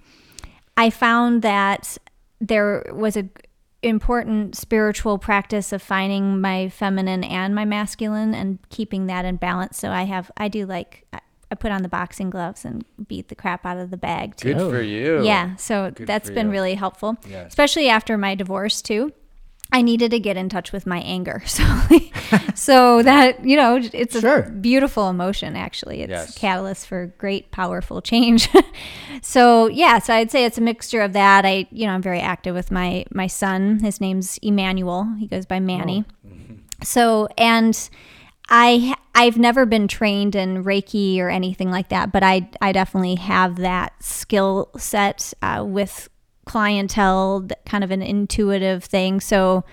[0.78, 1.98] I found that
[2.40, 3.30] there was a
[3.84, 9.78] important spiritual practice of finding my feminine and my masculine and keeping that in balance.
[9.78, 11.08] So I have I do like
[11.52, 14.54] I put on the boxing gloves and beat the crap out of the bag too.
[14.54, 14.82] Good for oh.
[14.82, 15.24] you.
[15.24, 16.52] Yeah, so Good that's for been you.
[16.52, 17.48] really helpful, Yes.
[17.48, 19.14] especially after my divorce too.
[19.72, 21.64] I needed to get in touch with my anger, so
[22.56, 25.56] so that you know it's a beautiful emotion.
[25.56, 26.36] Actually, it's Yes.
[26.36, 28.50] a catalyst for great, powerful change.
[29.22, 31.46] so yeah, so I'd say it's a mixture of that.
[31.46, 33.80] I you know I'm very active with my my son.
[33.80, 35.08] His name's Emmanuel.
[35.20, 36.06] He goes by Manny.
[36.84, 37.90] So and
[38.50, 43.16] I I've never been trained in Reiki or anything like that, but I I definitely
[43.16, 46.10] have that skill set uh, with
[46.52, 49.22] clientele, kind of an intuitive thing.
[49.22, 49.64] So,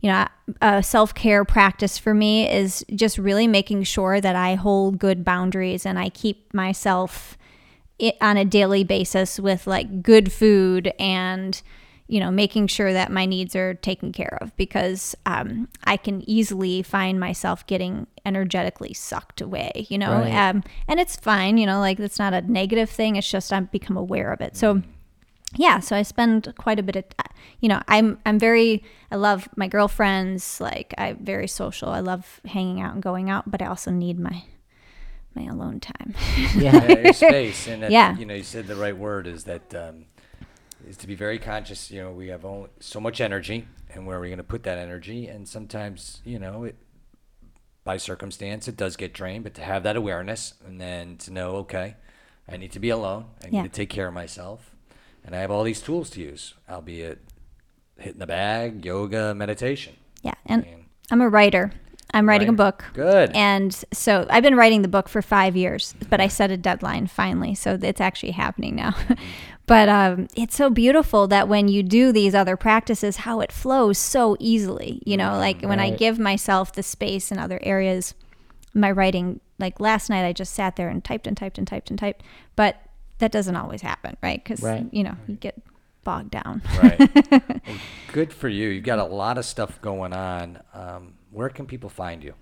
[0.00, 0.26] you know,
[0.60, 5.24] a self care practice for me is just really making sure that I hold good
[5.24, 7.38] boundaries and I keep myself
[8.20, 11.62] on a daily basis with like good food and
[12.08, 16.22] you know making sure that my needs are taken care of because um, i can
[16.28, 20.50] easily find myself getting energetically sucked away you know Right.
[20.50, 23.72] um, and it's fine you know like it's not a negative thing it's just i've
[23.72, 24.82] become aware of it so
[25.56, 27.04] yeah so i spend quite a bit of
[27.60, 32.40] you know i'm i'm very i love my girlfriends like i'm very social i love
[32.46, 34.44] hanging out and going out but i also need my
[35.34, 36.14] my alone time
[36.56, 36.98] Yeah.
[36.98, 37.66] Your space.
[37.68, 38.16] And that, Yeah.
[38.16, 40.06] you know, you said the right word is that um,
[40.88, 41.90] is to be very conscious.
[41.90, 44.62] You know, we have only so much energy, and where are we going to put
[44.62, 45.26] that energy?
[45.28, 46.76] And sometimes, you know, it
[47.84, 51.56] by circumstance it does get drained, but to have that awareness and then to know,
[51.56, 51.96] okay,
[52.50, 53.26] I need to be alone.
[53.42, 53.62] I need Yeah.
[53.64, 54.70] to take care of myself,
[55.26, 57.18] and I have all these tools to use, albeit
[57.98, 59.94] hitting the bag, yoga, meditation.
[60.22, 61.72] Yeah, and mean- I'm a writer.
[62.14, 62.84] I'm writing a book.
[62.94, 63.32] Good.
[63.34, 67.08] And so I've been writing the book for five years, but I set a deadline
[67.08, 68.94] finally, so it's actually happening now.
[69.66, 73.98] but um, it's so beautiful that when you do these other practices, how it flows
[73.98, 75.02] so easily.
[75.04, 78.14] You know, like when I give myself the space in other areas,
[78.72, 79.40] my writing.
[79.58, 82.22] Like last night, I just sat there and typed and typed and typed and typed,
[82.56, 82.76] but
[83.18, 84.42] that doesn't always happen, right?
[84.42, 84.86] Because Right.
[84.92, 85.60] you know you get
[86.04, 86.62] bogged down.
[86.82, 87.00] Right.
[87.66, 87.78] Well,
[88.12, 88.68] good for you.
[88.68, 90.60] You've got a lot of stuff going on.
[90.72, 92.34] Um, where can people find you?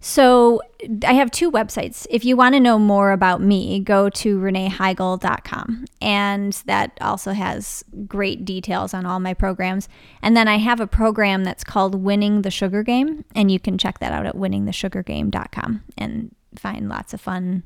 [0.00, 0.60] So
[1.06, 2.06] I have two websites.
[2.10, 5.84] If you want to know more about me, go to reneeheigl.com.
[6.00, 9.88] And that also has great details on all my programs.
[10.22, 13.24] And then I have a program that's called Winning the Sugar Game.
[13.36, 17.62] And you can check that out at winningthesugargame.com and find lots of fun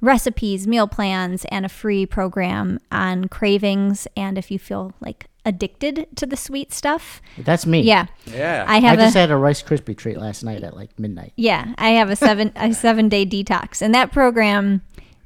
[0.00, 4.06] recipes, meal plans, and a free program on cravings.
[4.16, 7.80] And if you feel like addicted to the sweet stuff, That's me.
[7.82, 8.06] yeah.
[8.26, 8.64] Yeah.
[8.66, 11.32] I I just a, had a Rice Krispie treat last night at like midnight.
[11.36, 14.82] yeah, I have a seven a seven day detox, and that program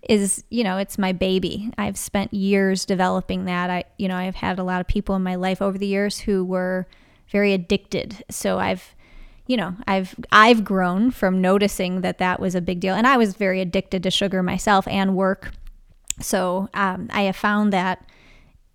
[0.09, 1.71] is you know it's my baby.
[1.79, 3.71] I've spent years developing that.
[3.71, 6.21] I you know I've had a lot of people in my life over the years
[6.21, 6.87] who were
[7.31, 8.25] very addicted.
[8.31, 8.95] So I've
[9.51, 13.17] you know I've I've grown from noticing that that was a big deal, and I
[13.17, 15.51] was very addicted to sugar myself and work.
[16.21, 18.07] So um, I have found that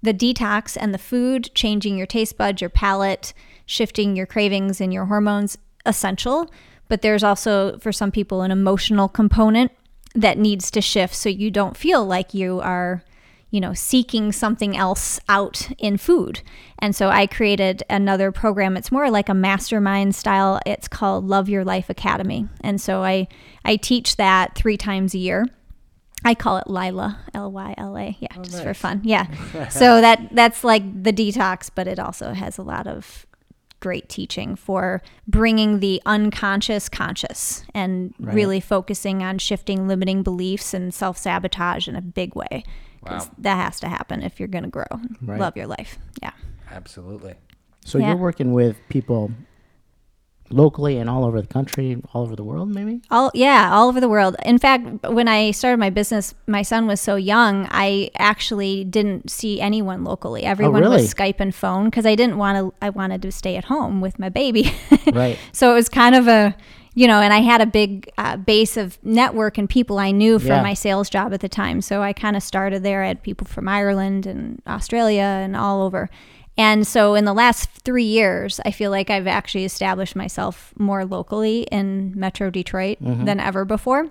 [0.01, 3.33] the detox and the food, changing your taste buds, your palate,
[3.65, 6.51] shifting your cravings and your hormones, essential.
[6.89, 9.71] But there's also, for some people, an emotional component
[10.13, 13.01] that needs to shift so you don't feel like you are,
[13.55, 16.41] you know, seeking something else out in food.
[16.79, 18.75] And so I created another program.
[18.75, 20.59] It's more like a mastermind style.
[20.65, 22.49] It's called Love Your Life Academy.
[22.59, 23.29] And so I,
[23.63, 25.45] I teach that three times a year.
[26.25, 28.17] I call it Lyla, L Y L A.
[28.19, 28.99] Yeah, oh, just for fun.
[29.05, 29.25] Yeah.
[29.69, 33.25] so that that's like the detox, but it also has a lot of
[33.79, 40.93] great teaching for bringing the unconscious conscious and really focusing on shifting limiting beliefs and
[40.93, 42.65] self-sabotage in a big way.
[43.05, 43.33] 'Cause Wow.
[43.39, 44.85] That has to happen if you're going to grow.
[45.21, 45.39] Right.
[45.39, 45.97] Love your life.
[46.21, 46.31] Yeah.
[46.71, 47.35] Absolutely.
[47.85, 48.07] So Yeah.
[48.09, 49.31] you're working with people
[50.51, 53.01] locally and all over the country, all over the world, maybe?
[53.09, 54.35] All yeah, all over the world.
[54.45, 59.31] In fact, when I started my business, my son was so young, I actually didn't
[59.31, 60.43] see anyone locally.
[60.45, 60.97] Oh, Everyone really?
[61.01, 62.73] was Skype and phone because I didn't want to.
[62.79, 64.71] I wanted to stay at home with my baby.
[65.13, 65.37] Right.
[65.51, 66.55] so it was kind of a,
[66.95, 70.39] you know, and I had a big uh, base of network and people I knew
[70.39, 70.61] from Yeah.
[70.63, 71.81] my sales job at the time.
[71.81, 73.03] So I kind of started there.
[73.03, 76.09] I had people from Ireland and Australia and all over.
[76.57, 81.03] And so in the last three years, I feel like I've actually established myself more
[81.03, 84.07] locally in Metro Detroit than ever before.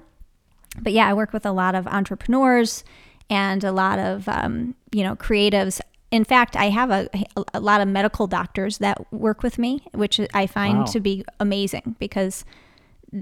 [0.78, 2.84] But yeah, I work with a lot of entrepreneurs
[3.30, 5.80] and a lot of um, you know creatives.
[6.10, 7.08] In fact, I have a,
[7.54, 10.84] a lot of medical doctors that work with me, which I find Wow.
[10.84, 12.44] to be amazing because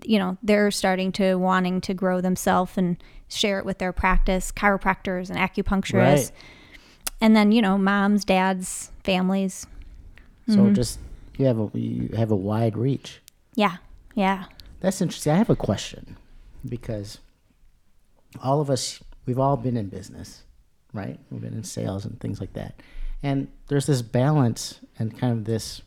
[0.04, 4.52] you know, they're starting to wanting to grow themselves and share it with their practice,
[4.52, 5.92] chiropractors and acupuncturists.
[5.94, 6.32] Right.
[7.20, 9.66] And then, you know, moms, dads, families.
[10.48, 10.74] So Mm-hmm.
[10.74, 10.98] just
[11.38, 13.20] you have a you have a wide reach.
[13.54, 13.76] Yeah.
[14.14, 14.44] Yeah.
[14.80, 15.32] That's interesting.
[15.32, 16.16] I have a question
[16.68, 17.18] because
[18.42, 20.42] all of us, we've all been in business,
[20.92, 21.18] right?
[21.30, 22.74] We've been in sales and things like that.
[23.22, 25.82] And there's this balance and kind of this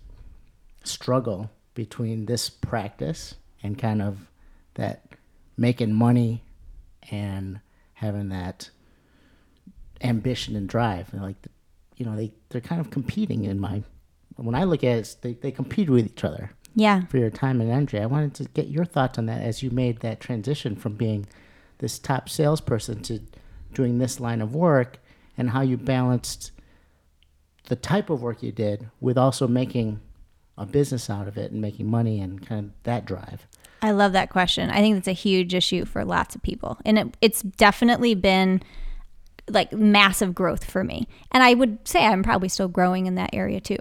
[0.84, 3.36] struggle between this practice
[3.66, 4.18] and kind of
[4.76, 5.04] that
[5.58, 6.44] making money
[7.12, 7.60] and
[7.94, 8.70] having that
[10.02, 11.12] ambition and drive.
[11.14, 11.36] And like,
[11.98, 13.84] you know, they, they're kind of competing in my,
[14.36, 17.06] when I look at it, they, they compete with each other Yeah.
[17.08, 18.00] for your time and energy.
[18.00, 21.26] I wanted to get your thoughts on that as you made that transition from being
[21.80, 23.20] this top salesperson to
[23.74, 25.00] doing this line of work
[25.38, 26.52] and how you balanced
[27.68, 30.00] the type of work you did with also making
[30.58, 33.48] a business out of it and making money and kind of that drive.
[33.82, 34.70] I love that question.
[34.70, 36.80] I think that's a huge issue for lots of people.
[36.86, 38.64] And it, it's definitely been
[39.48, 41.08] like massive growth for me.
[41.32, 43.78] And I would say I'm probably still growing in that area too.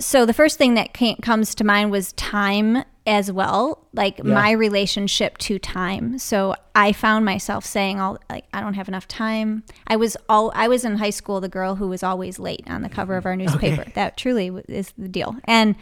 [0.00, 4.50] So the first thing that came, comes to mind was time as well, like my
[4.50, 6.18] relationship to time.
[6.18, 9.64] So I found myself saying all like I don't have enough time.
[9.86, 12.82] I was all I was in high school the girl who was always late on
[12.82, 13.46] the cover of our mm-hmm.
[13.46, 13.90] newspaper.
[13.94, 15.36] That truly is the deal.
[15.44, 15.74] And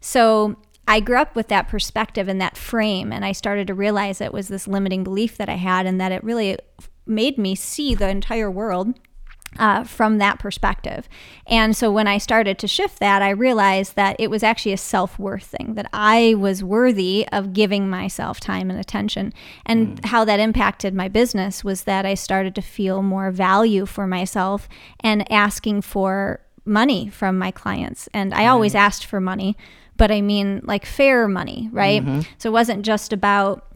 [0.00, 0.56] so
[0.88, 4.32] I grew up with that perspective and that frame, and I started to realize it
[4.32, 6.58] was this limiting belief that I had, and that it really
[7.06, 8.98] made me see the entire world
[9.58, 11.08] uh, from that perspective.
[11.46, 14.78] And so when I started to shift that, I realized that it was actually a
[14.78, 19.32] self worth thing, that I was worthy of giving myself time and attention.
[19.66, 20.04] And mm.
[20.06, 24.68] how that impacted my business was that I started to feel more value for myself
[25.00, 28.08] and asking for money from my clients.
[28.14, 28.78] And I always mm.
[28.78, 29.56] asked for money,
[29.96, 32.02] but I mean like fair money, right?
[32.02, 32.20] Mm-hmm.
[32.38, 33.66] So it wasn't just about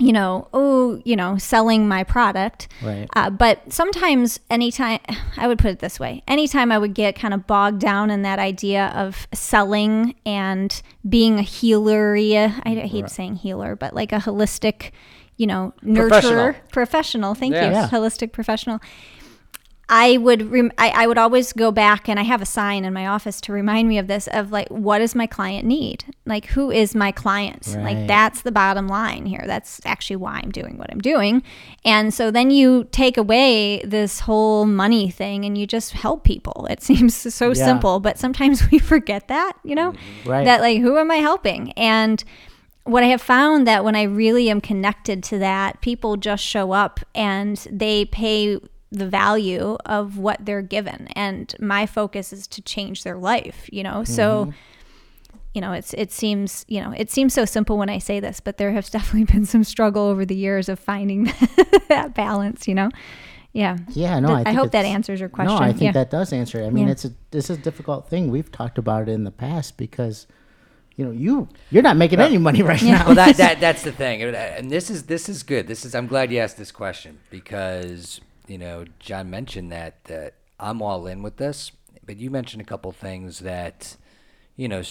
[0.00, 2.68] you know, oh, you know, selling my product.
[2.82, 3.06] Right.
[3.14, 4.98] Uh, but sometimes, anytime,
[5.36, 8.22] I would put it this way anytime I would get kind of bogged down in
[8.22, 14.16] that idea of selling and being a healer, I hate saying healer, but like a
[14.18, 14.90] holistic,
[15.36, 16.54] you know, nurturer, Professional.
[16.72, 17.34] professional.
[17.34, 17.66] Thank Yeah.
[17.66, 17.72] you.
[17.72, 17.88] Yeah.
[17.88, 18.80] Holistic professional.
[19.92, 22.92] I would rem- I, I would always go back and I have a sign in
[22.94, 26.04] my office to remind me of this of like what does my client need?
[26.24, 27.66] Like who is my client?
[27.74, 27.82] Right.
[27.96, 29.42] Like that's the bottom line here.
[29.46, 31.42] That's actually why I'm doing what I'm doing.
[31.84, 36.66] And so then you take away this whole money thing and you just help people.
[36.70, 37.54] It seems so Yeah.
[37.54, 39.92] simple, but sometimes we forget that, you know?
[40.24, 40.44] Right.
[40.44, 41.72] That like who am I helping?
[41.72, 42.22] And
[42.84, 46.72] what I have found that when I really am connected to that, people just show
[46.72, 48.58] up and they pay
[48.92, 51.08] the value of what they're given.
[51.14, 54.02] And my focus is to change their life, you know?
[54.04, 55.38] So, mm-hmm.
[55.54, 58.40] you know, it's, it seems, you know, it seems so simple when I say this,
[58.40, 61.24] but there has definitely been some struggle over the years of finding
[61.88, 62.90] that balance, you know?
[63.52, 63.78] Yeah.
[63.88, 65.56] Yeah, no, Th- I, I hope that answers your question.
[65.56, 65.92] No, I think Yeah.
[65.92, 66.60] that does answer.
[66.60, 66.66] it.
[66.66, 66.92] I mean, Yeah.
[66.92, 68.30] it's a this is a difficult thing.
[68.30, 70.28] We've talked about it in the past because,
[70.94, 73.06] you know, you you're not making any money right now.
[73.06, 75.66] well, that, that that's the thing, and this is this is good.
[75.66, 78.20] This is I'm glad you asked this question because
[78.50, 81.72] you know John mentioned that that I'm all in with this,
[82.04, 83.96] but you mentioned a couple things that
[84.56, 84.82] you know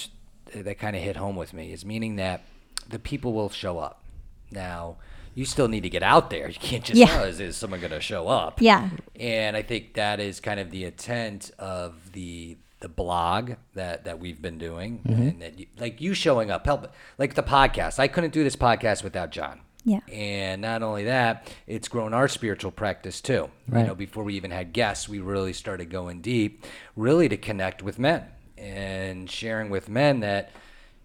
[0.56, 1.74] that kind of hit home with me.
[1.74, 2.44] Is meaning that
[2.88, 4.04] the people will show up.
[4.52, 4.98] Now
[5.36, 6.50] you still need to get out there.
[6.50, 7.22] You can't just Yeah.
[7.22, 8.62] oh, is, is someone going to show up?
[8.62, 8.90] Yeah.
[9.20, 14.20] And I think that is kind of the intent of the the blog that that
[14.20, 15.22] we've been doing, mm-hmm.
[15.22, 18.00] and that you, like you showing up, help like the podcast.
[18.00, 19.62] I couldn't do this podcast without John.
[19.86, 20.02] Yeah.
[20.12, 23.50] And not only that, it's grown our spiritual practice too.
[23.68, 23.82] Right.
[23.82, 26.66] You know, before we even had guests, we really started going deep,
[26.96, 28.26] really to connect with men
[28.58, 30.52] and sharing with men that,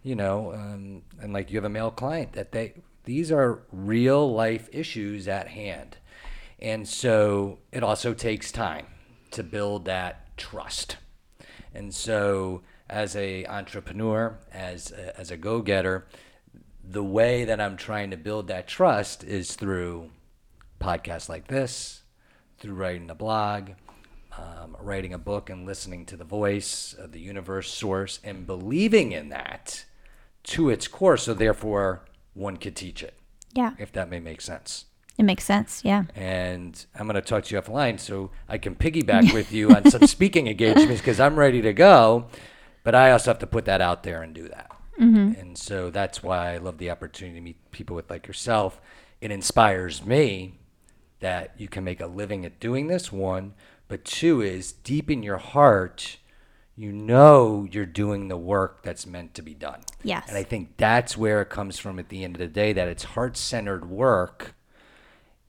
[0.02, 4.32] you know, um, and like you have a male client that they these are real
[4.32, 5.98] life issues at hand,
[6.58, 8.86] and so it also takes time
[9.30, 10.96] to build that trust.
[11.74, 16.06] And so, as a entrepreneur, as a, as a go getter,
[16.86, 20.10] the way that I'm trying to build that trust is through
[20.80, 22.02] podcasts like this,
[22.58, 23.70] through writing a blog,
[24.36, 29.12] um, writing a book, and listening to the voice of the universe source and believing
[29.12, 29.84] in that
[30.44, 31.16] to its core.
[31.16, 32.04] So, therefore,
[32.34, 33.14] one could teach it,
[33.52, 33.72] Yeah.
[33.78, 34.86] if that may make sense.
[35.16, 35.82] It makes sense.
[35.84, 36.04] Yeah.
[36.16, 39.88] And I'm going to talk to you offline so I can piggyback with you on
[39.88, 42.26] some speaking engagements because I'm ready to go.
[42.82, 44.70] But I also have to put that out there and do that.
[45.00, 45.40] Mm-hmm.
[45.40, 48.80] And so that's why I love the opportunity to meet people with like yourself.
[49.20, 50.58] It inspires me
[51.20, 53.54] that you can make a living at doing this, one.
[53.88, 56.18] But two is deep in your heart,
[56.76, 59.82] you know you're doing the work that's meant to be done.
[60.02, 60.24] Yes.
[60.28, 62.88] And I think that's where it comes from at the end of the day that
[62.88, 64.54] it's heart centered work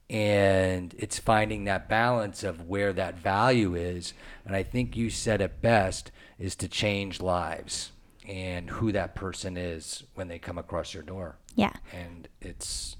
[0.08, 4.14] and it's finding that balance of where that value is.
[4.44, 7.90] And I think you said it best is to change lives
[8.26, 11.36] and who that person is when they come across your door.
[11.54, 11.72] Yeah.
[11.92, 12.96] And it's,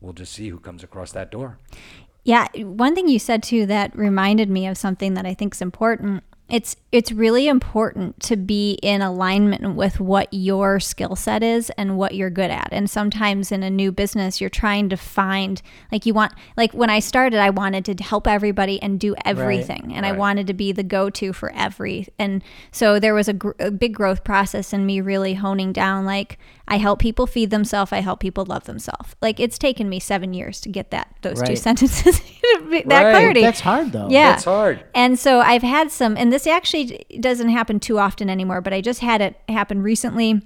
[0.00, 1.58] we'll just see who comes across that door.
[2.24, 5.60] Yeah, one thing you said too that reminded me of something that I think is
[5.60, 11.70] important it's it's really important to be in alignment with what your skill set is
[11.70, 12.68] and what you're good at.
[12.70, 16.90] And sometimes in a new business you're trying to find like you want like when
[16.90, 20.72] i started i wanted to help everybody and do everything and i wanted to be
[20.72, 24.84] the go-to for every and so there was a, gr- a big growth process in
[24.86, 26.38] me really honing down like
[26.68, 30.32] i help people feed themselves i help people love themselves like it's taken me seven
[30.32, 32.84] years to get that those two sentences that Right.
[32.86, 34.08] clarity That's hard though.
[34.10, 34.32] yeah.
[34.32, 34.84] That's hard.
[34.94, 38.80] And so I've had some, and this actually doesn't happen too often anymore, but I
[38.80, 40.40] just had it happen recently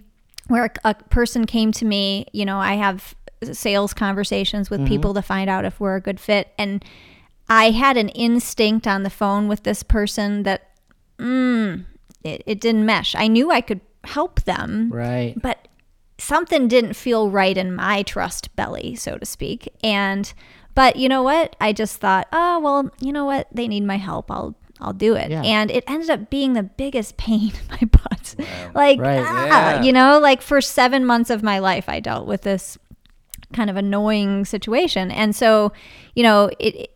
[0.49, 2.27] where a, a person came to me.
[2.33, 3.15] You know, I have
[3.53, 6.49] sales conversations with people to find out if we're a good fit.
[6.59, 6.85] And
[7.49, 10.71] I had an instinct on the phone with this person that,
[11.19, 11.85] mm,
[12.25, 13.15] it, it didn't mesh.
[13.15, 15.35] I knew I could help them, Right.
[15.41, 15.68] but
[16.19, 19.69] something didn't feel right in my trust belly, so to speak.
[19.83, 20.33] And
[20.75, 21.57] but you know what?
[21.61, 23.49] I just thought, oh well, you know what?
[23.53, 24.31] They need my help.
[24.31, 25.31] I'll I'll do it.
[25.31, 25.43] Yeah.
[25.43, 28.35] And it ended up being the biggest pain in my butt.
[28.75, 29.25] Like Right.
[29.27, 29.83] ah, Yeah.
[29.83, 32.79] you know, like for seven months of my life I dealt with this
[33.53, 35.11] kind of annoying situation.
[35.11, 35.73] And so,
[36.15, 36.95] you know, it, it-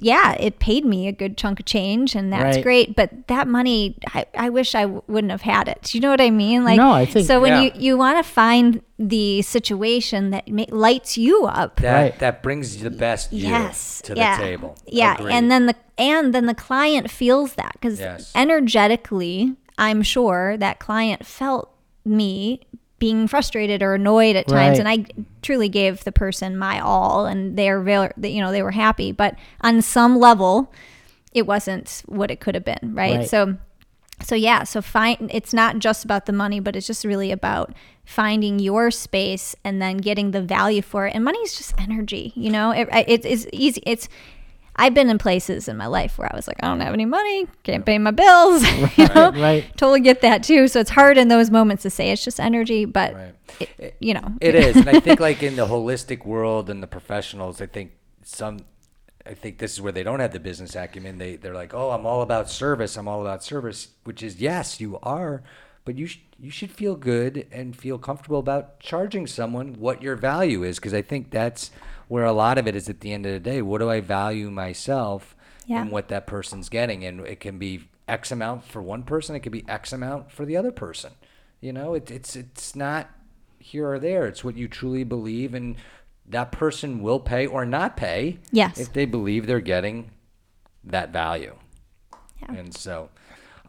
[0.00, 2.62] yeah, it paid me a good chunk of change and that's Right.
[2.62, 2.96] great.
[2.96, 5.78] But that money, I, I wish I w- wouldn't have had it.
[5.82, 6.64] Do you know what I mean?
[6.64, 7.60] Like, No, I think- so when Yeah.
[7.62, 11.76] you, you want to find the situation that ma- lights you up.
[11.80, 12.18] That, Right.
[12.18, 14.02] that brings the best you yes.
[14.04, 14.36] to yeah.
[14.36, 14.76] the table.
[14.86, 15.14] Yeah.
[15.14, 15.32] Agreed.
[15.32, 18.30] And then the, and then the client feels that because Yes.
[18.34, 21.70] energetically, I'm sure that client felt
[22.04, 22.60] me
[23.02, 24.78] being frustrated or annoyed at times.
[24.78, 24.86] Right.
[24.86, 28.70] and I truly gave the person my all and they're very you know they were
[28.70, 29.10] happy.
[29.10, 30.72] But on some level
[31.34, 33.28] it wasn't what it could have been right, Right.
[33.28, 33.56] so
[34.22, 37.74] so yeah so find it's not just about the money but it's just really about
[38.04, 41.14] finding your space and then getting the value for it.
[41.14, 42.70] And money is just energy you know?
[42.70, 44.08] It, it, it's easy it's
[44.76, 47.04] I've been in places in my life where I was like, I don't have any
[47.04, 48.62] money, can't pay my bills.
[48.96, 49.64] you know, right.
[49.76, 50.66] totally get that too.
[50.68, 53.34] So it's hard in those moments to say it's just energy, but Right.
[53.60, 56.86] it, you know, It is, and I think like in the holistic world and the
[56.86, 57.92] professionals, I think
[58.24, 58.60] some,
[59.26, 61.18] I think this is where they don't have the business acumen.
[61.18, 62.96] They they're like, oh, I'm all about service.
[62.96, 65.42] I'm all about service, which is yes, you are,
[65.84, 70.16] but you sh- you should feel good and feel comfortable about charging someone what your
[70.16, 71.70] value is, because I think that's
[72.12, 72.90] where a lot of it is.
[72.90, 75.34] At the end of the day, what do I value myself
[75.66, 75.80] Yeah.
[75.80, 79.40] and what that person's getting, and it can be X amount for one person, it
[79.40, 81.12] could be X amount for the other person.
[81.62, 83.08] You know, it, it's it's not
[83.58, 84.26] here or there.
[84.26, 85.76] It's what you truly believe, and
[86.28, 88.38] that person will pay or not pay.
[88.50, 88.78] Yes.
[88.78, 90.10] If they believe they're getting
[90.84, 91.54] that value.
[92.42, 92.52] Yeah.
[92.58, 93.08] And so,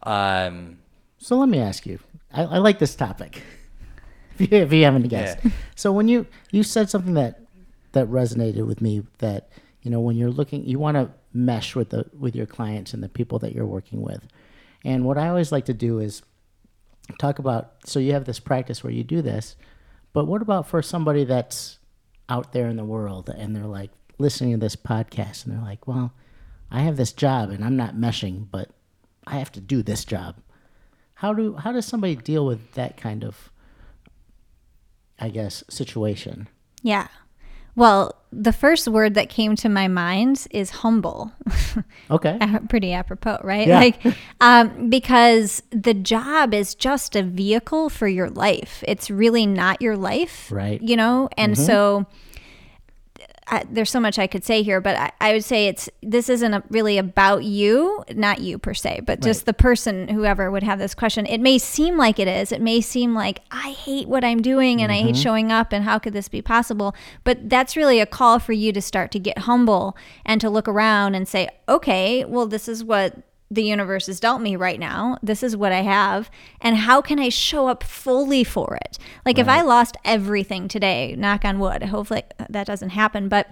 [0.02, 0.78] um,
[1.16, 1.98] So let me ask you.
[2.30, 3.42] I, I like this topic.
[4.36, 5.38] If you, if you haven't guessed.
[5.44, 5.50] Yeah.
[5.76, 7.38] So when you you said something that
[7.94, 9.48] that resonated with me that
[9.82, 13.02] you know when you're looking you want to mesh with the with your clients and
[13.02, 14.26] the people that you're working with.
[14.84, 16.22] And what I always like to do is
[17.18, 19.56] talk about so you have this practice where you do this,
[20.12, 21.78] but what about for somebody that's
[22.28, 25.86] out there in the world and they're like listening to this podcast and they're like,
[25.88, 26.12] "Well,
[26.70, 28.70] I have this job and I'm not meshing, but
[29.26, 30.36] I have to do this job."
[31.14, 33.50] How do how does somebody deal with that kind of
[35.18, 36.48] I guess situation?
[36.82, 37.08] yeah.
[37.76, 41.32] Well, the first word that came to my mind is humble.
[42.10, 42.38] Okay.
[42.68, 43.66] Pretty apropos, right?
[43.66, 43.78] Yeah.
[43.78, 43.98] Like,
[44.40, 48.84] um, because the job is just a vehicle for your life.
[48.86, 50.82] It's really not your life, Right.
[50.82, 52.06] You know, and so
[53.46, 56.28] I, there's so much I could say here, but I, I would say it's this
[56.28, 59.46] isn't a, really about you, not you per se, but just Right.
[59.46, 61.26] the person, whoever would have this question.
[61.26, 62.52] It may seem like it is.
[62.52, 65.22] It may seem like I hate what I'm doing and I hate mm-hmm.
[65.22, 66.94] showing up, and how could this be possible?
[67.22, 70.68] But that's really a call for you to start to get humble and to look
[70.68, 73.16] around and say, okay, well, this is what
[73.54, 75.18] the universe has dealt me right now.
[75.22, 76.30] This is what I have.
[76.60, 78.98] And how can I show up fully for it?
[79.24, 83.48] Like if I lost everything today, knock on wood, hopefully that doesn't happen, but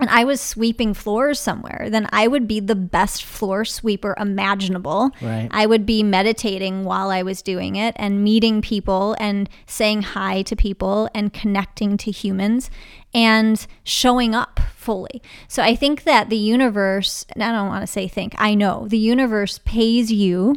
[0.00, 5.10] and I was sweeping floors somewhere, then I would be the best floor sweeper imaginable.
[5.20, 5.48] Right.
[5.50, 10.42] I would be meditating while I was doing it and meeting people and saying hi
[10.42, 12.70] to people and connecting to humans
[13.14, 15.22] and showing up fully.
[15.48, 18.86] So I think that the universe, and I don't want to say think, I know
[18.88, 20.56] the universe pays you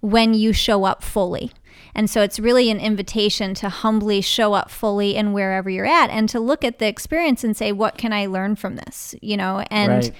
[0.00, 1.52] when you show up fully.
[1.94, 6.08] And so it's really an invitation to humbly show up fully in wherever you're at
[6.10, 9.14] and to look at the experience and say, what can I learn from this?
[9.20, 10.12] You know, and Right.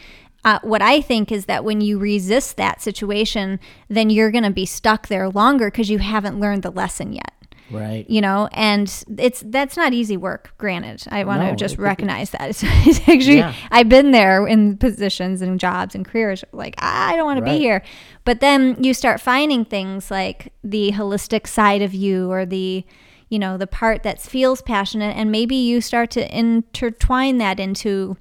[0.44, 4.50] uh, what I think is that when you resist that situation, then you're going to
[4.50, 7.32] be stuck there longer because you haven't learned the lesson yet.
[7.70, 8.08] Right.
[8.10, 10.52] You know, and it's that's not easy work.
[10.58, 12.50] Granted, I want No, to just could be- recognize that.
[12.50, 13.54] It's, it's actually Yeah.
[13.70, 17.52] I've been there in positions and jobs and careers like I don't want to Right.
[17.52, 17.82] be here,
[18.24, 22.84] but then you start finding things like the holistic side of you or the
[23.28, 28.16] you know the part that feels passionate, and maybe you start to intertwine that into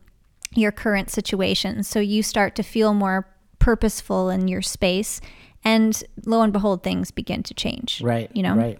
[0.54, 1.84] your current situation.
[1.84, 3.28] So you start to feel more
[3.60, 5.22] purposeful in your space.
[5.64, 8.02] And lo and behold, things begin to change.
[8.02, 8.32] Right.
[8.34, 8.80] You know, Right.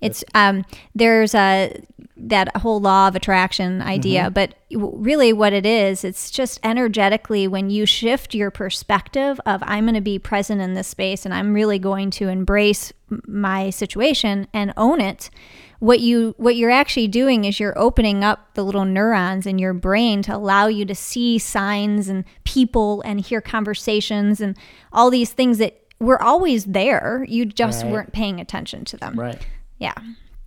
[0.00, 1.72] It's um, there's a
[2.20, 7.70] that whole law of attraction idea, but really what it is, it's just energetically when
[7.70, 11.54] you shift your perspective of I'm going to be present in this space and I'm
[11.54, 12.92] really going to embrace
[13.26, 15.30] my situation and own it.
[15.78, 19.72] What you what you're actually doing is you're opening up the little neurons in your
[19.72, 24.56] brain to allow you to see signs and people and hear conversations and
[24.92, 27.24] all these things that were always there.
[27.28, 27.92] You just Right.
[27.92, 29.14] weren't paying attention to them.
[29.18, 29.40] Right.
[29.78, 29.94] Yeah.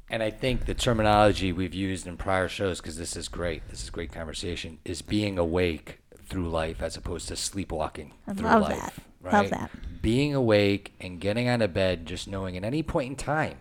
[0.09, 3.81] And I think the terminology we've used in prior shows, because this is great, this
[3.81, 8.61] is great conversation, is being awake through life as opposed to sleepwalking I through love
[8.63, 8.77] life.
[8.77, 8.93] that.
[9.21, 9.33] Right?
[9.33, 9.71] Love that.
[10.01, 13.57] Being awake and getting out of bed, just knowing at any point in time,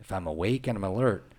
[0.00, 1.32] if I'm awake and I'm alert,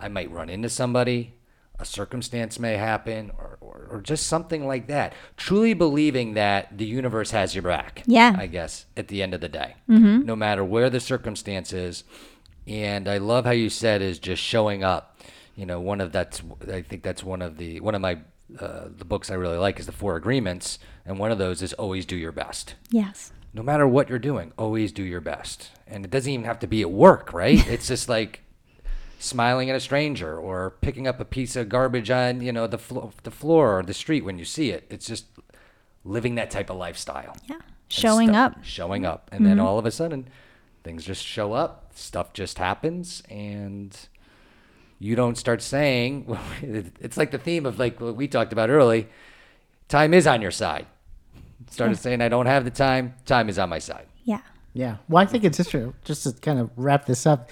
[0.00, 1.34] I might run into somebody,
[1.78, 5.12] a circumstance may happen, or, or, or just something like that.
[5.36, 8.04] Truly believing that the universe has your back.
[8.06, 8.34] Yeah.
[8.38, 9.74] I guess, at the end of the day.
[9.88, 10.24] Mm-hmm.
[10.24, 12.04] No matter where the circumstance is.
[12.68, 15.20] And I love how you said is just showing up.
[15.56, 16.42] You know, one of that's
[16.72, 18.18] I think that's one of the one of my
[18.58, 21.72] uh, the books I really like is the Four Agreements, and one of those is
[21.74, 22.74] always do your best.
[22.90, 23.32] Yes.
[23.54, 25.70] No matter what you're doing, always do your best.
[25.86, 27.66] And it doesn't even have to be at work, right?
[27.68, 28.40] it's just like
[29.18, 32.78] smiling at a stranger or picking up a piece of garbage on you know the
[32.78, 34.86] flo- the floor or the street when you see it.
[34.90, 35.26] It's just
[36.04, 37.56] living that type of lifestyle Yeah.
[37.88, 38.64] Showing stuff- up.
[38.64, 40.28] showing up and then all of a sudden
[40.82, 43.96] things just show up stuff just happens and
[44.98, 49.08] you don't start saying it's like the theme of like what we talked about early
[49.88, 50.86] time is on your side
[51.70, 52.02] started hmm.
[52.02, 54.40] saying i don't have the time time is on my side Yeah.
[54.74, 54.96] Yeah.
[55.08, 55.94] Well, I think it's interesting.
[56.04, 57.50] Just to kind of wrap this up,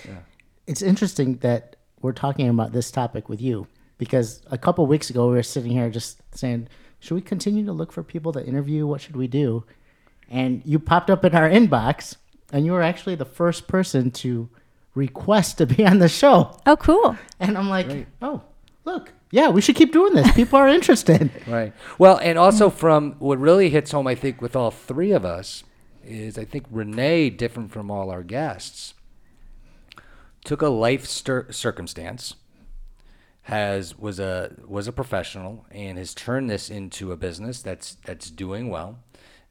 [0.67, 3.67] it's interesting that we're talking about this topic with you
[3.99, 6.69] because a couple weeks ago we were sitting here just saying,
[7.01, 8.87] should we continue to look for people to interview?
[8.87, 9.65] What should we do?
[10.29, 12.17] And you popped up in our inbox,
[12.53, 14.49] and you were actually the first person to
[14.95, 16.59] request to be on the show.
[16.67, 17.17] Oh, cool.
[17.41, 18.43] And I'm like, oh,
[18.85, 20.31] look, yeah, we should keep doing this.
[20.33, 21.31] People are interested.
[21.47, 21.73] Right.
[21.99, 25.63] Well, and also from what really hits home, I think, with all three of us
[26.05, 28.95] is I think Renee, different from all our guests,
[30.45, 32.35] took a life stir- circumstance,
[33.43, 38.31] has was a was a professional, and has turned this into a business that's that's
[38.31, 38.99] doing well.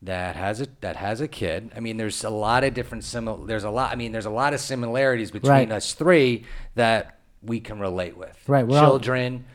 [0.02, 1.72] That has a that has a kid.
[1.76, 3.48] I mean, there's a lot of different simil.
[3.48, 3.92] There's a lot.
[3.92, 5.72] I mean, there's a lot of similarities between Right.
[5.72, 6.44] us three
[6.76, 8.38] that we can relate with.
[8.48, 9.46] Right, we're all- Children,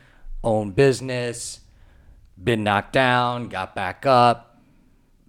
[0.43, 1.61] own business,
[2.41, 4.57] been knocked down, got back up,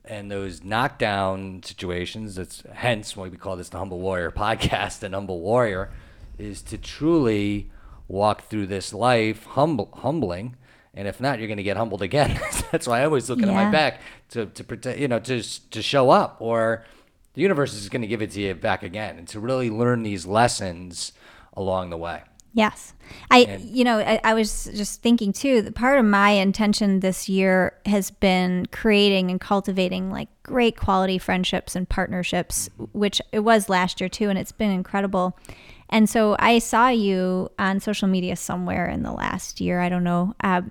[0.04, 2.34] and those knockdown situations.
[2.36, 5.02] That's hence why we call this the Humble Warrior podcast.
[5.04, 5.90] An humble warrior
[6.38, 7.70] is to truly
[8.08, 10.56] walk through this life humble, humbling.
[10.94, 12.38] And if not, you're going to get humbled again.
[12.70, 15.82] That's why I always look at my back to to protect, you know, to to
[15.82, 16.84] show up, or
[17.34, 20.02] the universe is going to give it to you back again, and to really learn
[20.02, 21.12] these lessons
[21.54, 22.22] along the way.
[22.54, 22.92] Yes.
[23.30, 27.28] I, you know, I, I was just thinking too, that part of my intention this
[27.28, 33.70] year has been creating and cultivating like great quality friendships and partnerships, which it was
[33.70, 35.38] last year too, and it's been incredible.
[35.88, 39.80] And so I saw you on social media somewhere in the last year.
[39.80, 40.34] I don't know.
[40.42, 40.62] Uh,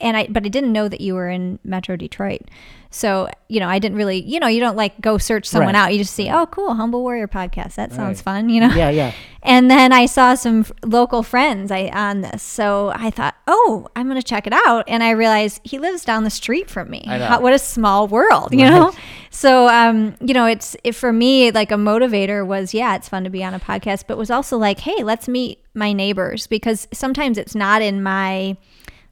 [0.00, 2.42] and I, but I didn't know that you were in Metro Detroit.
[2.90, 5.80] So, you know, I didn't really, you know, you don't like go search someone Right.
[5.80, 5.92] out.
[5.92, 7.74] You just see, oh, cool, Humble Warrior podcast.
[7.74, 8.72] That sounds fun, you know?
[8.72, 9.12] Yeah, yeah.
[9.42, 12.40] And then I saw some f- local friends I, on this.
[12.40, 14.84] So I thought, oh, I'm going to check it out.
[14.86, 17.02] And I realized he lives down the street from me.
[17.08, 17.26] I know.
[17.26, 18.92] How, what a small world, you know?
[19.30, 23.24] So, um, you know, it's it, for me, like a motivator was, yeah, it's fun
[23.24, 26.86] to be on a podcast, but was also like, hey, let's meet my neighbors because
[26.92, 28.56] sometimes it's not in my,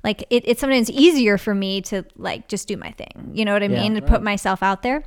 [0.05, 3.31] like, it, it's sometimes easier for me to like just do my thing.
[3.33, 3.83] You know what I Yeah.
[3.83, 3.95] mean?
[3.95, 5.05] To put myself out there.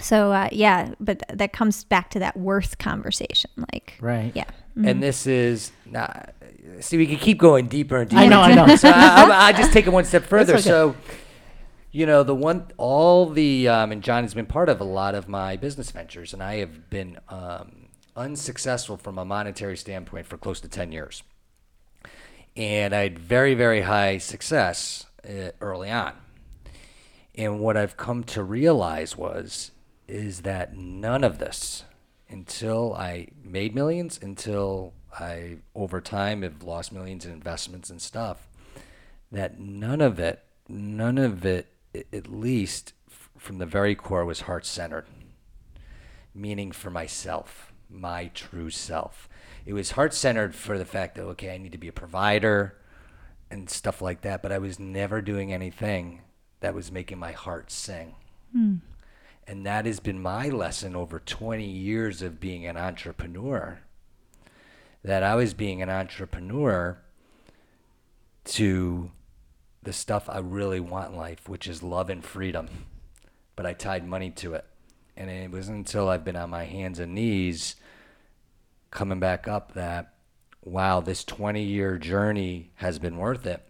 [0.00, 3.50] So, uh, yeah, but th- that comes back to that worth conversation.
[3.72, 4.32] Like, Right.
[4.34, 4.44] yeah.
[4.76, 6.34] And this is not.
[6.80, 8.20] See, we can keep going deeper and deeper.
[8.22, 8.74] I know, I know.
[8.74, 10.54] So I, I, I just take it one step further.
[10.54, 10.62] okay.
[10.62, 10.96] So
[11.92, 15.14] You know, the one, all the, um, and John has been part of a lot
[15.14, 20.36] of my business ventures, and I have been um, unsuccessful from a monetary standpoint for
[20.36, 21.22] close to 10 years.
[22.56, 26.12] And I had very, very high success uh, early on.
[27.34, 29.72] And what I've come to realize was,
[30.06, 31.84] is that none of this,
[32.28, 38.48] until I made millions, until I, over time, have lost millions in investments and stuff,
[39.32, 41.68] that none of it, none of it
[42.12, 42.92] at least
[43.38, 45.06] from the very core, was heart centered,
[46.34, 49.28] meaning for myself, my true self.
[49.66, 52.76] It was heart centered for the fact that, okay, I need to be a provider
[53.50, 56.20] and stuff like that, but I was never doing anything
[56.60, 58.14] that was making my heart sing.
[58.54, 58.80] Mm.
[59.46, 63.80] And that has been my lesson over 20 years of being an entrepreneur.
[65.02, 66.98] That I was being an entrepreneur
[68.44, 69.10] to
[69.82, 72.68] the stuff I really want in life, which is love and freedom.
[73.56, 74.64] But I tied money to it.
[75.16, 77.76] And it wasn't until I've been on my hands and knees
[78.94, 80.14] coming back up that,
[80.62, 83.62] wow, this 20 year journey has been worth it.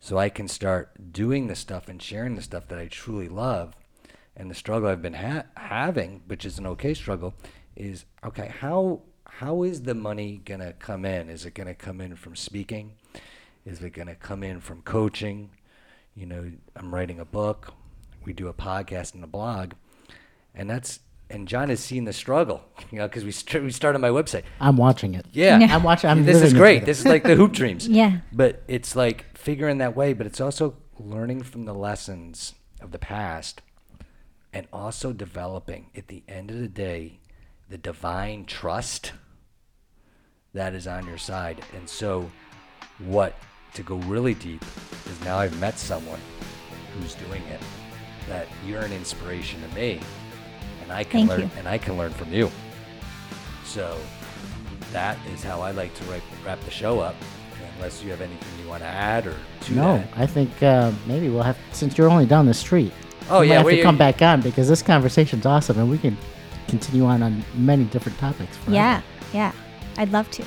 [0.00, 3.76] So I can start doing the stuff and sharing the stuff that I truly love.
[4.36, 7.34] And the struggle I've been ha- having, which is an okay struggle,
[7.76, 11.30] is okay, how how is the money going to come in?
[11.30, 12.94] Is it going to come in from speaking?
[13.64, 15.50] Is it going to come in from coaching?
[16.14, 17.72] You know, I'm writing a book.
[18.24, 19.72] We do a podcast and a blog,
[20.54, 21.00] and that's
[21.32, 22.62] and John has seen the struggle.
[22.92, 24.42] You know, because we st- we started my website.
[24.60, 25.24] I'm watching it.
[25.32, 25.74] Yeah, Yeah.
[25.74, 26.10] I'm watching.
[26.10, 26.84] I'm this is great.
[26.84, 27.88] This is like the hoop dreams.
[28.02, 28.18] Yeah.
[28.30, 32.52] But it's like figuring that way, but it's also learning from the lessons
[32.82, 33.62] of the past
[34.52, 37.20] and also developing at the end of the day
[37.70, 39.12] the divine trust
[40.52, 41.62] that is on your side.
[41.74, 42.30] And so
[42.98, 43.34] what
[43.72, 44.62] to go really deep
[45.06, 46.20] is now I've met someone
[46.94, 47.60] who's doing it
[48.28, 49.98] that you're an inspiration to me
[50.82, 51.50] and I can Thank learn you.
[51.58, 52.50] and I can learn from you.
[53.64, 53.98] So
[54.92, 57.14] that is how I like to wrap, wrap the show up.
[57.76, 60.08] Unless you have anything you want to add or to No, that.
[60.16, 62.92] I think uh, maybe we'll have since you're only down the street.
[63.30, 65.90] Oh, we might yeah, have we- to come back on because this conversation's awesome, and
[65.90, 66.16] we can
[66.68, 68.56] continue on on many different topics.
[68.58, 68.72] forever.
[68.74, 69.00] Yeah,
[69.32, 69.52] yeah.
[69.96, 70.44] I'd love to.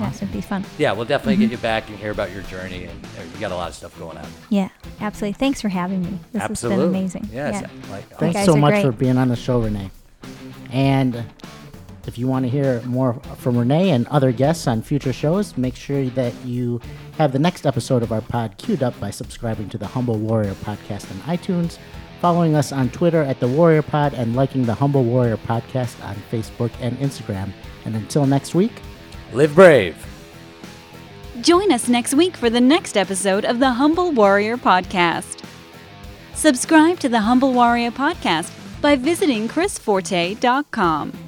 [0.00, 0.64] Yeah, it'd be fun.
[0.78, 1.40] Yeah, we'll definitely Mm-hmm.
[1.42, 2.84] get you back and hear about your journey.
[2.84, 4.26] And uh, you got a lot of stuff going on.
[4.50, 4.68] Yeah,
[5.00, 5.34] absolutely.
[5.38, 6.18] Thanks for having me.
[6.32, 6.82] This Absolutely.
[6.82, 7.28] has been amazing.
[7.32, 7.62] Yes.
[7.62, 7.90] Yeah.
[7.92, 8.84] Like, Thanks so much great.
[8.84, 9.90] for being on the show, Renee.
[10.72, 11.24] And
[12.06, 15.76] if you want to hear more from Renee and other guests on future shows, make
[15.76, 16.80] sure that you
[17.16, 20.54] have the next episode of our pod queued up by subscribing to the Humble Warrior
[20.54, 21.78] podcast on iTunes,
[22.20, 26.16] following us on Twitter at the Warrior Pod, and liking the Humble Warrior podcast on
[26.30, 27.52] Facebook and Instagram.
[27.84, 28.72] And until next week,
[29.34, 29.96] live brave.
[31.40, 35.44] Join us next week for the next episode of the Humble Warrior Podcast.
[36.34, 41.23] Subscribe to the Humble Warrior Podcast by visiting chrisforte.com.